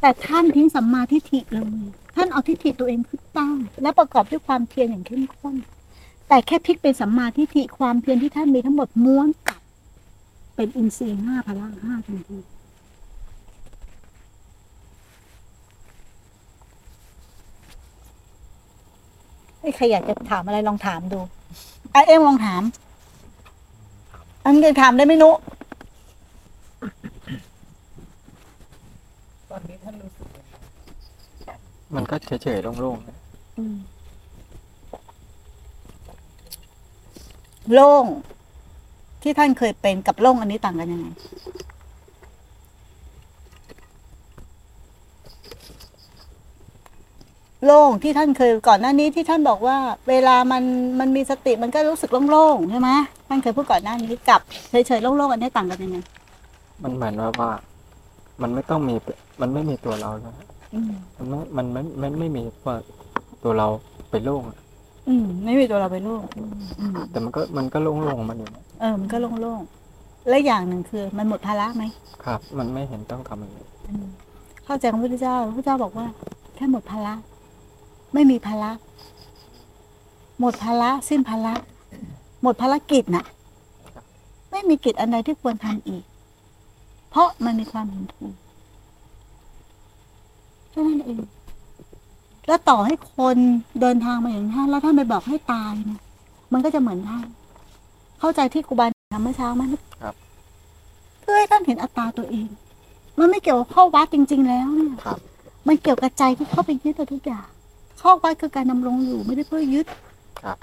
[0.00, 1.82] แต่ท่านทิ้งสัมมาทิฏฐิเลย
[2.22, 5.54] ท่านเอาทิฏฐิตัวเองขึ้นตั้ง และประกอบด้วยความเพียรอย่างเข้มข้น
[6.28, 9.60] แต่แค่พลิกเป็นสัมมาทิฏฐิความเพียรที่ท่านมีทั้งหมดม้วนกลับ
[10.56, 12.38] เป็นอินทรีย์ห้าพลังห้าทันที
[19.76, 21.20] ใครอยากจะถามอะไรลองถามดู
[21.92, 22.62] ไอเอ็มลองถาม
[24.44, 25.30] อันนี้ถามได้ไหมนุ
[29.50, 30.19] ตอนนี้ท่านรู้สึก
[31.94, 33.18] มันก็เฉยๆโล่งๆนะ
[37.74, 38.04] โล่ง
[39.22, 41.06] ที่ท่านเคยเป็นกับโล่งอันนี้ต่างกันยังไง
[47.64, 49.76] โล่งที่ท่านเคยก่อนหน้านี้ที่ท่านบอกว่า
[50.08, 50.62] เวลามัน
[51.00, 52.90] มันมีสติมันก็รู้สึกโล่งๆใช่ไหม
[53.28, 55.98] ท่านเคยพูดก่อนหน้านี้กับเฉยๆโล่งๆอันนี้ต่างกันยังไง
[56.82, 57.50] มันเหมือนว่าว่า
[58.42, 58.94] มันไม่ต้องมี
[59.40, 60.59] มันไม่มีตัวเราแล้วอื
[60.90, 62.76] มมันไม่มันไม่ไม่ไม่มีว่า
[63.44, 63.66] ตัวเรา
[64.10, 64.58] ไปโล่งอะ
[65.08, 71.84] อืม ไม่มีตัวเราเป็นโล่งอืมอืมแต่มันก็มันก็โล่งๆของมันอยู่นะเออ มันก็โล่งๆและอย่างหนึ่งคือ มันหมดภาระไหม
[72.24, 73.58] ครับ มันไม่เห็นต้องทำอะไร
[73.88, 74.06] อืม
[74.64, 76.06] เข้าใจของพระพุทธเจ้าพระพุทธเจ้าบอกว่า
[76.54, 77.14] แค่หมดภาระ
[78.14, 78.70] ไม่มีภาระ
[80.40, 81.54] หมดภาระสิ้นภาระ
[82.42, 83.24] หมดภารกิจน่ะ
[84.50, 86.02] ไม่มีกิจอันใดที่ควรทำอีก
[87.10, 88.34] เพราะมันมีความเห็นถูก
[90.70, 91.22] แค่นั้นเอง
[92.46, 93.36] แล้วต่อให้คน
[93.80, 96.00] เดินทางมาอย่างท่านแล้วท่านไปบอกให้ตายเนี่ย
[96.52, 97.26] มันก็จะเหมือนท่าน
[98.20, 99.62] เข้าใจที่ครูบาทำเมื่อเช้าไหม
[100.02, 100.14] ครับ
[101.20, 102.46] เพื่อให้ท่านเห็นอัตตาตัวเอง
[103.18, 105.18] มันไม่เกี่ยวกับข้อวัดจริง ๆ แล้วเนี่ยครับ
[105.68, 107.46] มันเกี่ยวกับใจที่เข้าไปยึดเอาทุกอย่าง
[108.00, 109.86] ข้อวัดคือการดำรงอยู่ไม่ได้เพื่อยึด
[110.42, 110.56] ครับ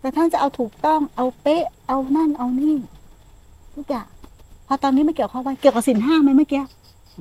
[0.00, 2.76] แต่ท่านจะเอาถูกต้องเอาเป๊ะ เอานั่นเอานี่
[3.74, 4.06] ทุกอย่าง
[4.66, 6.62] พอตอนนี้ไม่เกี่ยวข้อวัดเกี่ยวกับสินห้าไหมเมื่อกี้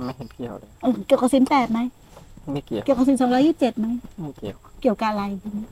[0.06, 1.80] ไม่เห็นเกี่ยวเลยเออเกี่ยวกับสินแปดไหม
[2.54, 3.88] ไม่เกี่ยว เกี่ยวกับสินสองร้อยี่สิบเจ็ดไหม
[4.22, 5.66] ไม่เกี่ยว เกี่ยวกับอะไรทีนี้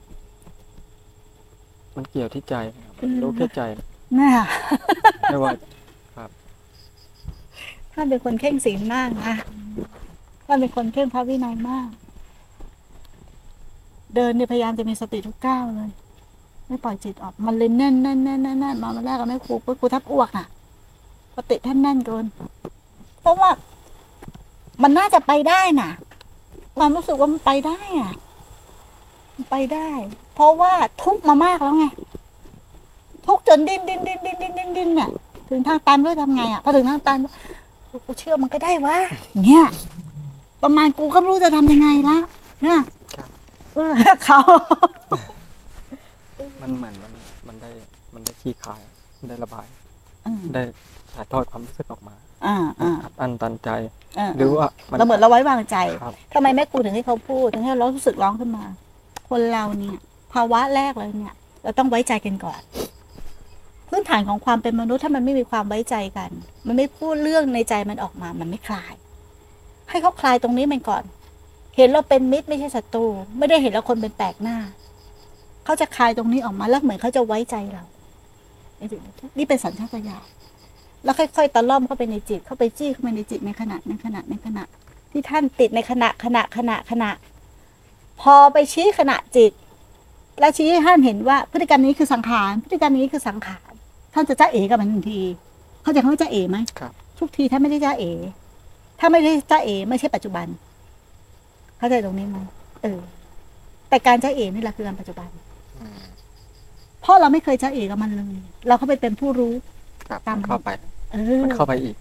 [1.96, 3.62] มันเกี่ยวที่ใจนะครับอืมรู้แค่ใจ
[4.20, 4.32] น่า
[5.32, 5.52] ไม่ว่า
[7.94, 9.34] ท่านเป็นคนเข่งศีลมากนะ
[10.46, 11.90] ท่านเป็นคนเข่งพระวินัยมาก
[14.16, 15.90] เดินเนี่ยพยายามจะมีสติทุกก้าวเลย
[16.68, 20.46] ไม่ปล่อยจิตออก มันเลยแน่นแน่นแน่นแน่นแน่นมามาแรกก็ไม่ครูปุ๊บครูทับอ้วกน่ะ
[21.36, 22.26] สติท่านแน่นเกิน
[23.22, 23.50] เพราะว่า
[24.84, 25.92] มันน่าจะไปได้น่ะ
[26.78, 28.14] ความรู้สึกว่ามันไปได้อะ
[29.34, 29.90] มันไปได้
[30.36, 30.74] เพราะว่า
[31.04, 31.86] ทุกข์มามากแล้วไง
[33.28, 35.10] ทุกข์จนดิ้นดิ้นดิ้นดิ้นดิ้นดิ้นดิ้นเนี่ย
[35.50, 37.18] ถึงทางตันด้วยทำไงอะพอถึงทางตัน
[38.06, 38.98] กูเชื่อมันก็ได้วะ
[39.46, 39.66] เนี่ย
[40.64, 42.18] ประมาณกูก็ไม่รู้จะทำยังไงละ
[42.64, 42.80] เนี่ย
[43.74, 43.92] เออ
[44.24, 44.40] เขา
[46.62, 47.14] มันเหมือนมัน
[47.48, 47.70] มันได้
[48.14, 48.82] มันได้ขี้คาย
[49.20, 49.66] มันได้ระบาย
[50.26, 50.62] อืมได้
[51.14, 52.16] ถ่ายทอดความรู้สึกออกมา
[52.46, 53.70] อ่าอ่าอัดอันตันใจ
[54.20, 54.68] อ่าหรือว่า
[54.98, 58.64] เราเหมือนเราไว้วางใจครับ ทำไมแม่ครูถึงให้เขาพูดถึงให้เรารู้สึกร้องขึ้นมา
[59.30, 59.98] คนเราเนี่ย
[60.34, 62.62] ภาวะแรกเลยเนี่ย เราต้องไว้ใจกันก่อน
[63.90, 66.30] พื้นฐานของความเป็นมนุษย์ถ้ามันไม่มีความไว้ใจกัน
[66.68, 68.94] มันไม่พูดเรื่องในใจมันออกมา มันไม่คลาย
[69.90, 71.04] ให้เขาคลายตรงนี้มันก่อน
[71.76, 73.06] เห็นเราเป็นมิตรไม่ใช่ศัตรู
[73.38, 74.58] ไม่ได้เห็นเราคนเป็นแปลกหน้า
[75.66, 77.84] เขาจะคลายตรงนี้ออกมาแล้วเหมือนเขาจะไว้ใจเรา
[79.38, 80.26] นี่เป็นสัญชาตญาณ
[81.04, 84.64] แล้วค่อยๆตะล่อมเข้าไปในจิต เข้าไปจี้เข้าไปในจิตในขณะในขณะในขณะ
[85.12, 87.12] ที่ท่านติดในขณะขณะขณะขณะ
[88.22, 89.52] พอไปชี้ขณะจิต
[90.40, 93.72] แล้วชี้ให้ท่านเห็นว่าพฤติกรรมนี้คือสังขารพฤติกรรมนี้คือสังขาร
[94.14, 95.22] ท่านจะจ้าเอกับมันทันที
[95.84, 98.06] เข้าใจคำว่าจ้าเอไหมครับ ทุกทีท่านไม่ได้จ้าเอ
[99.00, 100.48] ถ้าไม่ได้จ้าเอ ไม่ใช่ปัจจุบัน
[101.78, 102.38] เข้าใจตรงนี้ไหม
[102.84, 103.00] เออ
[103.90, 105.30] แต่การจ้าเอนี่แหละคือการปัจจุบัน
[105.82, 106.00] อืม
[107.02, 108.36] เพราะเราไม่เคยจ้าเอกับมันเลย
[108.68, 109.54] เราเข้าไปเป็นผู้รู้
[110.10, 110.70] ครับตามมันเข้าไป
[111.12, 111.96] เออ มันเข้าไปอีก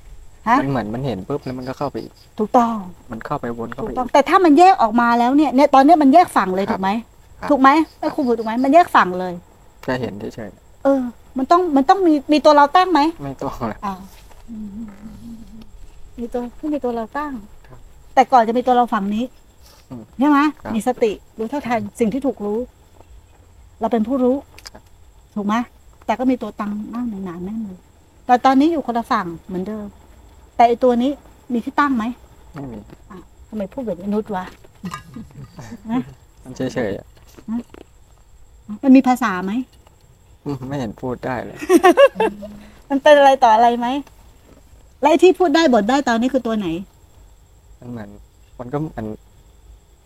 [0.49, 2.75] ฮะ มันเหมือนมันเห็นปุ๊บแล้วมันก็เข้าไปอีก ถูกต้อง
[3.11, 6.91] มันเข้าไปวนเข้าถูไปกอีต้องก แต่ถ้ามันแยกออกมาแล้วเนี่ยเนี่ยตอนเนี้ยมันแยกฝั่งเลยครับถูกไหม
[7.41, 9.33] ครับ ถูกไหมไอ้ครูพูดถูกไหมมันแยกฝั่งเลย
[9.83, 10.51] แค่เห็นเฉย
[10.85, 11.01] เออ
[11.39, 13.95] มันต้องมันต้องมีมีตัวเราตั้งไหมๆไม่ต้องเลย อ่า
[16.19, 17.33] มีตัวที่มีตัวเราตั้ง
[17.67, 17.79] ครับ
[18.15, 19.25] แต่ก่อนจะมีตัวเราฝั่งนี้
[19.91, 22.59] อืมใช่ไหมครับมีสติรู้เท่าทันสิ่งที่ถูกรู้
[23.81, 24.37] เราเป็นผู้รู้
[24.71, 24.83] ครับ
[25.35, 25.55] ถูกไหม
[26.07, 27.79] แต่ก็มีตัวตังนั่งหนาๆแน่นเลย
[28.27, 29.87] แต่ตอนนี้อยู่คนละฝั่งเหมือนเดิม
[30.57, 31.11] แต่ไอตัวนี้
[31.53, 32.05] มีที่ตั้งไหม
[32.55, 32.79] ไม่มี
[33.49, 34.45] ทำไมพูดแบบมนุษย์วะ
[36.45, 37.07] มันเฉยๆอะ
[38.83, 39.53] มันมีภาษาไหม
[40.45, 41.59] อืมไม่เห็นพูดได้เลย
[42.91, 43.87] มันเป็นอะไรต่ออะไรไหม
[45.01, 46.69] และไอ้ที่พูดได้บทได้ตอนนี้คือตัวไหน
[47.81, 48.09] มันเหมือน
[48.59, 49.07] มันก็เหมือน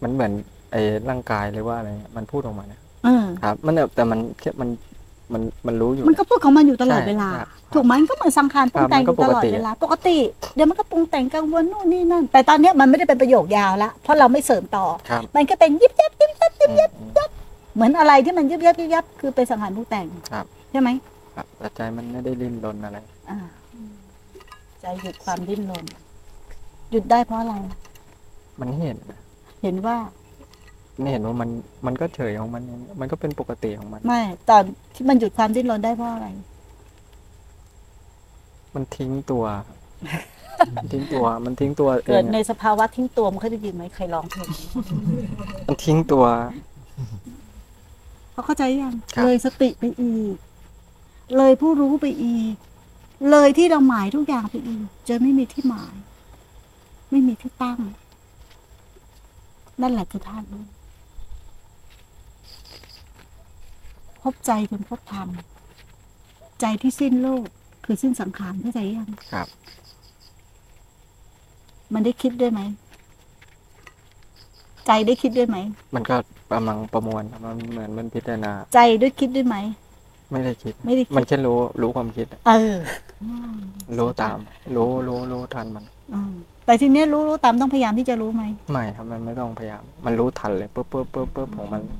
[0.02, 0.32] มันเหมือน
[0.72, 4.68] ไอ้ร่างกายหรือว่าอะไรเงี้ยมันพูดออกมาเนี่ยเออ ครับ มันแบบแต่มันแค่มัน
[5.32, 10.16] มันมันรู้อยู่ มันก็พูดของมันอยู่ตลอดใช่เวลาครับถูกไหมมันก็เหมือนสังขารปรุงแต่งอครับยู่มันก็ตลอดปกติเวลา ปกติ
[10.54, 17.30] เดี๋ยวมันก็ปรุงแต่งกังวลนู่นนี่นั่น แต่ตอนเนี้ยมันไม่ได้เป็นประโยคยาวละเพราะเราไม่เสริมต่อครับมันก็เป็นยิบยับยิบยับยิบยับอืม
[17.74, 20.88] เหมือนอะไรที่มันยิบยับยิบยับคือเป็นสังขารปรุงแต่งครับใช่ไหม
[21.36, 22.98] ครับแต่ใจมันไม่ได้ลิ้นรนอะไร
[23.30, 23.38] อ่า
[24.80, 25.84] ใจหยุดความดิ้นรน
[26.90, 27.54] หยุดได้เพราะอะไร
[28.60, 29.20] มันเห็นนะ
[29.62, 29.96] เห็นว่า
[31.02, 31.50] ไม่เห็นว่ามัน
[31.86, 34.62] มันก็เฉยของมันเองมันก็เป็นปกติของมัน ไม่ตอน
[34.94, 36.28] ที่มันหยุดความดิ้นรนได้เพราะอะไร
[38.74, 39.44] มันทิ้งตัว
[40.76, 44.48] มันทิ้งตัว มันทิ้งตัวเอเกิดงในอะสภาวะทิ้งตัวมันเคยได้ยินไหมใครร้องเพลง
[45.66, 46.24] มันทิ้งตัว
[48.32, 50.34] เขาเข้าใจยังครับเลยสติไปอีก
[51.36, 52.54] เลยผู้รู้ไปอีก
[53.30, 55.94] เลยที่เราหมายทุกอย่างไปอีกจะไม่มีที่หมาย
[57.10, 57.78] ไม่มีที่ตั้ง
[59.82, 60.64] นั่นแหละคือธาตุรู้
[64.22, 65.28] พบใจจนพบธรรม
[66.60, 67.44] ใจที่สิ้นโลก
[67.84, 69.48] คือสิ้นสังขารเข้าใจยังครับ
[71.94, 72.60] มันได้คิดด้วยไหม
[74.86, 75.56] ใจได้คิดด้วยไหม
[75.94, 76.16] มันก็
[76.52, 79.56] กำลังประมวลครับมันเหมือนมันพิจารณา ใจด้วยคิดด้วยไหม
[80.30, 82.76] ไม่ได้คิด ไม่ได้คิด มันแค่รู้รู้ความคิดอะเออ
[83.98, 84.38] รู้ตาม
[84.76, 86.32] รู้รู้รู้ทันมันอืม
[86.64, 91.94] แต่ทีเนี้ยรู้รู้ตามต้องพยายามที่จะรู้ไหม ไม่ครับมันไม่ต้องพยายาม มันรู้ทันเลยปุ๊บปุ๊บปุ๊บปุ๊บของมันแต่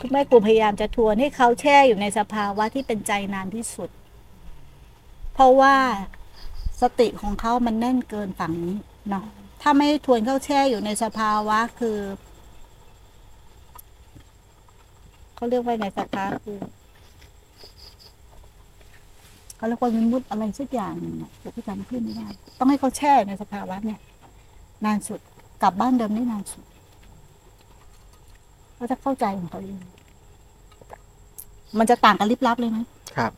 [0.00, 3.90] คุณแม่ครูพยายามจะทวนให้เขาแช่อยู่ในสภาวะที่เป็นใจนานที่สุด
[5.34, 5.74] เพราะว่า
[6.80, 8.76] สติของเขามันแน่นเกินฝั่งนี้
[9.08, 9.24] เนาะ
[9.62, 11.98] ถ้าไม่ทวนเขาแช่อยู่ในสภาวะคือ
[15.34, 16.58] เขาเรียกว่าในสภาวะคือ
[19.56, 22.26] เขาเรียกว่าวิมุตอะไรสักอย่างหนึ่งอะผมก็จำขึ้นไม่ได้
[22.58, 24.00] ต้องให้เขาแช่ในสภาวะเนี่ย
[24.84, 25.20] นานสุด
[25.62, 26.64] กลับบ้านเดิมได้นานสุด
[28.76, 29.76] เขาจะเข้าใจของเขาเอง
[31.78, 32.78] มันจะต่างกันลิบลับเลยไหม
[33.16, 33.32] ครับ